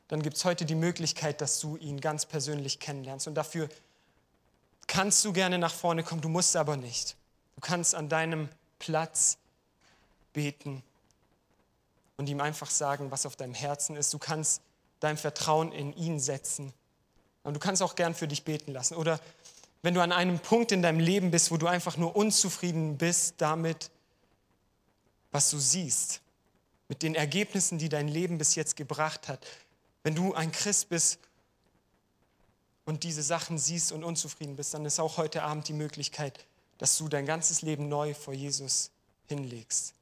dann 0.07 0.23
gibt 0.23 0.37
es 0.37 0.45
heute 0.45 0.65
die 0.65 0.77
Möglichkeit, 0.77 1.41
dass 1.41 1.59
du 1.59 1.77
ihn 1.79 2.01
ganz 2.01 2.27
persönlich 2.27 2.79
kennenlernst. 2.79 3.27
Und 3.27 3.35
dafür 3.35 3.69
kannst 4.87 5.25
du 5.25 5.33
gerne 5.33 5.59
nach 5.59 5.75
vorne 5.75 6.05
kommen, 6.05 6.21
du 6.21 6.29
musst 6.29 6.55
aber 6.55 6.77
nicht. 6.77 7.17
Du 7.57 7.61
kannst 7.61 7.93
an 7.97 8.09
deinem 8.09 8.49
Platz 8.79 9.39
beten 10.37 10.83
und 12.19 12.29
ihm 12.29 12.41
einfach 12.41 12.71
sagen, 12.71 13.11
was 13.11 13.25
auf 13.25 13.37
deinem 13.37 13.55
Herzen 13.55 13.97
ist. 13.97 14.13
Du 14.13 14.19
kannst 14.19 14.61
dein 15.01 15.17
Vertrauen 15.17 15.73
in 15.73 15.97
ihn 15.97 16.21
setzen. 16.21 16.75
Und 17.43 17.55
du 17.55 17.61
kannst 17.61 17.83
auch 17.83 17.95
gern 17.95 18.15
für 18.15 18.29
dich 18.29 18.45
beten 18.45 18.73
lassen. 18.73 18.97
Oder 18.97 19.19
wenn 19.83 19.95
du 19.95 20.03
an 20.03 20.13
einem 20.13 20.39
Punkt 20.39 20.73
in 20.73 20.83
deinem 20.83 21.01
Leben 21.01 21.31
bist, 21.31 21.51
wo 21.51 21.57
du 21.57 21.67
einfach 21.67 21.97
nur 21.97 22.15
unzufrieden 22.15 22.99
bist 22.99 23.37
damit, 23.39 23.91
was 25.33 25.49
du 25.51 25.59
siehst, 25.59 26.21
mit 26.89 27.03
den 27.03 27.15
Ergebnissen, 27.15 27.79
die 27.79 27.89
dein 27.89 28.09
Leben 28.09 28.37
bis 28.37 28.57
jetzt 28.57 28.77
gebracht 28.77 29.29
hat. 29.29 29.47
Wenn 30.03 30.15
du 30.15 30.35
ein 30.35 30.53
Christ 30.53 30.89
bist 30.91 31.19
und 32.85 33.05
diese 33.05 33.23
Sachen 33.23 33.59
siehst 33.59 33.91
und 33.91 34.05
unzufrieden 34.05 34.57
bist, 34.57 34.75
dann 34.75 34.85
ist 34.85 35.01
auch 35.01 35.17
heute 35.17 35.43
Abend 35.43 35.67
die 35.69 35.73
Möglichkeit, 35.73 36.45
dass 36.79 36.99
du 36.99 37.09
dein 37.09 37.27
ganzes 37.27 37.63
Leben 37.63 37.89
neu 37.89 38.15
vor 38.15 38.35
Jesus 38.35 38.91
hinlegst. 39.29 39.96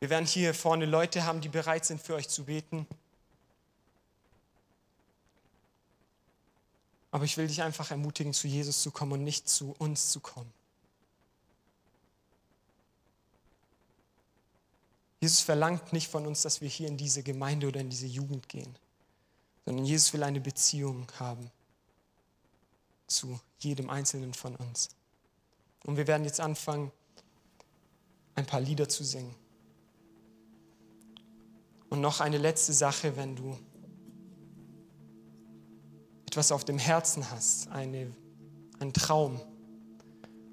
Wir 0.00 0.10
werden 0.10 0.26
hier 0.26 0.54
vorne 0.54 0.86
Leute 0.86 1.24
haben, 1.24 1.40
die 1.40 1.48
bereit 1.48 1.84
sind, 1.84 2.00
für 2.00 2.14
euch 2.14 2.28
zu 2.28 2.44
beten. 2.44 2.86
Aber 7.10 7.24
ich 7.24 7.36
will 7.36 7.48
dich 7.48 7.62
einfach 7.62 7.90
ermutigen, 7.90 8.32
zu 8.32 8.46
Jesus 8.46 8.82
zu 8.82 8.90
kommen 8.90 9.12
und 9.12 9.24
nicht 9.24 9.48
zu 9.48 9.74
uns 9.78 10.10
zu 10.10 10.20
kommen. 10.20 10.52
Jesus 15.20 15.40
verlangt 15.40 15.92
nicht 15.92 16.08
von 16.08 16.26
uns, 16.26 16.42
dass 16.42 16.60
wir 16.60 16.68
hier 16.68 16.86
in 16.86 16.96
diese 16.96 17.24
Gemeinde 17.24 17.66
oder 17.66 17.80
in 17.80 17.90
diese 17.90 18.06
Jugend 18.06 18.48
gehen, 18.48 18.78
sondern 19.64 19.84
Jesus 19.84 20.12
will 20.12 20.22
eine 20.22 20.40
Beziehung 20.40 21.06
haben 21.18 21.50
zu 23.08 23.40
jedem 23.58 23.90
Einzelnen 23.90 24.32
von 24.32 24.54
uns. 24.54 24.90
Und 25.84 25.96
wir 25.96 26.06
werden 26.06 26.24
jetzt 26.24 26.38
anfangen, 26.38 26.92
ein 28.36 28.46
paar 28.46 28.60
Lieder 28.60 28.88
zu 28.88 29.02
singen. 29.02 29.34
Und 31.90 32.00
noch 32.00 32.20
eine 32.20 32.38
letzte 32.38 32.72
Sache, 32.72 33.16
wenn 33.16 33.36
du 33.36 33.56
etwas 36.26 36.52
auf 36.52 36.64
dem 36.64 36.78
Herzen 36.78 37.30
hast, 37.30 37.68
eine, 37.68 38.14
einen 38.78 38.92
Traum 38.92 39.40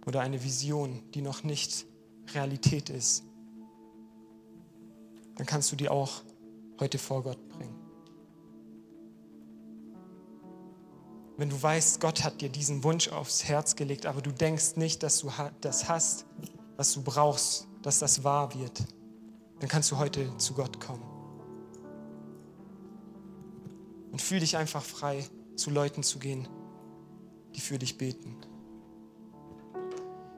oder 0.06 0.22
eine 0.22 0.42
Vision, 0.44 1.04
die 1.14 1.22
noch 1.22 1.44
nicht 1.44 1.86
Realität 2.34 2.90
ist, 2.90 3.24
dann 5.36 5.46
kannst 5.46 5.72
du 5.72 5.76
die 5.76 5.90
auch 5.90 6.22
heute 6.80 6.98
vor 6.98 7.24
Gott 7.24 7.50
bringen. 7.50 7.76
Wenn 11.38 11.50
du 11.50 11.62
weißt, 11.62 12.00
Gott 12.00 12.24
hat 12.24 12.40
dir 12.40 12.48
diesen 12.48 12.84
Wunsch 12.86 13.10
aufs 13.10 13.44
Herz 13.44 13.76
gelegt, 13.76 14.06
aber 14.06 14.22
du 14.22 14.32
denkst 14.32 14.78
nicht, 14.78 15.04
dass 15.04 15.20
du 15.20 15.32
das 15.60 15.90
hast, 15.90 16.26
was 16.78 16.94
du 16.94 17.04
brauchst, 17.04 17.68
dass 17.82 18.00
das 18.00 18.24
wahr 18.24 18.54
wird, 18.58 18.82
dann 19.60 19.68
kannst 19.68 19.92
du 19.92 19.98
heute 19.98 20.36
zu 20.38 20.54
Gott 20.54 20.80
kommen. 20.80 21.15
Und 24.16 24.22
fühl 24.22 24.40
dich 24.40 24.56
einfach 24.56 24.82
frei, 24.82 25.26
zu 25.58 25.72
Leuten 25.72 26.02
zu 26.02 26.20
gehen, 26.20 26.48
die 27.54 27.60
für 27.60 27.78
dich 27.78 27.98
beten. 27.98 28.38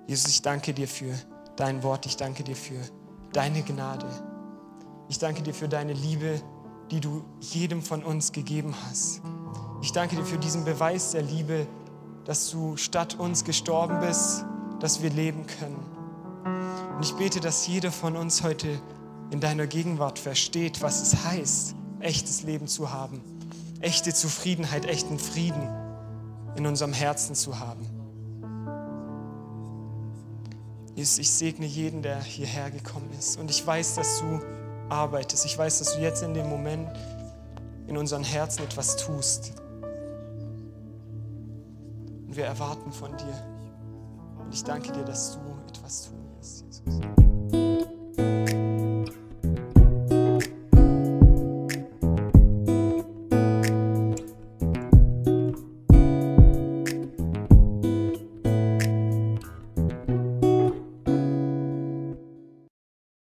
Jesus, 0.08 0.32
ich 0.32 0.42
danke 0.42 0.74
dir 0.74 0.88
für 0.88 1.14
dein 1.58 1.84
Wort, 1.84 2.08
ich 2.08 2.18
danke 2.18 2.44
dir 2.44 2.56
für 2.56 2.82
deine 3.34 3.62
Gnade. 3.62 4.08
Ich 5.10 5.20
danke 5.20 5.44
dir 5.44 5.54
für 5.54 5.70
deine 5.70 5.94
Liebe, 5.94 6.42
die 6.90 7.00
du 7.00 7.24
jedem 7.40 7.84
von 7.84 8.04
uns 8.04 8.32
gegeben 8.32 8.74
hast. 8.90 9.22
Ich 9.84 9.92
danke 9.92 10.16
dir 10.16 10.26
für 10.26 10.40
diesen 10.40 10.66
Beweis 10.66 11.12
der 11.12 11.22
Liebe, 11.22 11.68
dass 12.26 12.50
du 12.50 12.78
statt 12.78 13.20
uns 13.20 13.44
gestorben 13.44 14.00
bist, 14.00 14.44
dass 14.80 15.04
wir 15.04 15.12
leben 15.12 15.46
können. 15.46 16.96
Und 16.96 17.06
ich 17.06 17.14
bete, 17.14 17.42
dass 17.42 17.68
jeder 17.68 17.92
von 17.92 18.18
uns 18.18 18.42
heute 18.42 18.82
in 19.30 19.40
deiner 19.40 19.68
Gegenwart 19.68 20.18
versteht, 20.18 20.82
was 20.82 21.00
es 21.04 21.24
heißt, 21.26 21.76
echtes 22.00 22.42
Leben 22.42 22.66
zu 22.66 22.92
haben, 22.92 23.37
echte 23.82 24.14
Zufriedenheit, 24.14 24.86
echten 24.86 25.20
Frieden 25.20 25.68
in 26.56 26.66
unserem 26.66 26.94
Herzen 26.94 27.36
zu 27.36 27.60
haben. 27.60 27.86
Jesus, 30.96 31.20
ich 31.20 31.32
segne 31.32 31.66
jeden, 31.66 32.02
der 32.02 32.20
hierher 32.20 32.72
gekommen 32.72 33.12
ist. 33.18 33.38
Und 33.38 33.52
ich 33.52 33.66
weiß, 33.66 33.96
dass 33.96 34.20
du 34.20 34.42
arbeitest. 34.90 35.46
Ich 35.46 35.56
weiß, 35.56 35.80
dass 35.80 35.96
du 35.96 36.02
jetzt 36.02 36.24
in 36.24 36.34
dem 36.34 36.50
Moment 36.50 36.90
in 37.88 37.98
unseren 37.98 38.24
Herzen 38.24 38.64
etwas 38.64 38.98
tust. 38.98 39.54
Und 42.26 42.36
wir 42.36 42.46
erwarten 42.46 42.92
von 42.92 43.16
dir. 43.16 43.46
Und 44.40 44.54
ich 44.54 44.64
danke 44.64 44.92
dir, 44.92 45.04
dass 45.04 45.34
du 45.34 45.40
etwas 45.70 46.06
tun 46.06 46.18
wirst, 46.36 46.66
Jesus. 46.66 47.27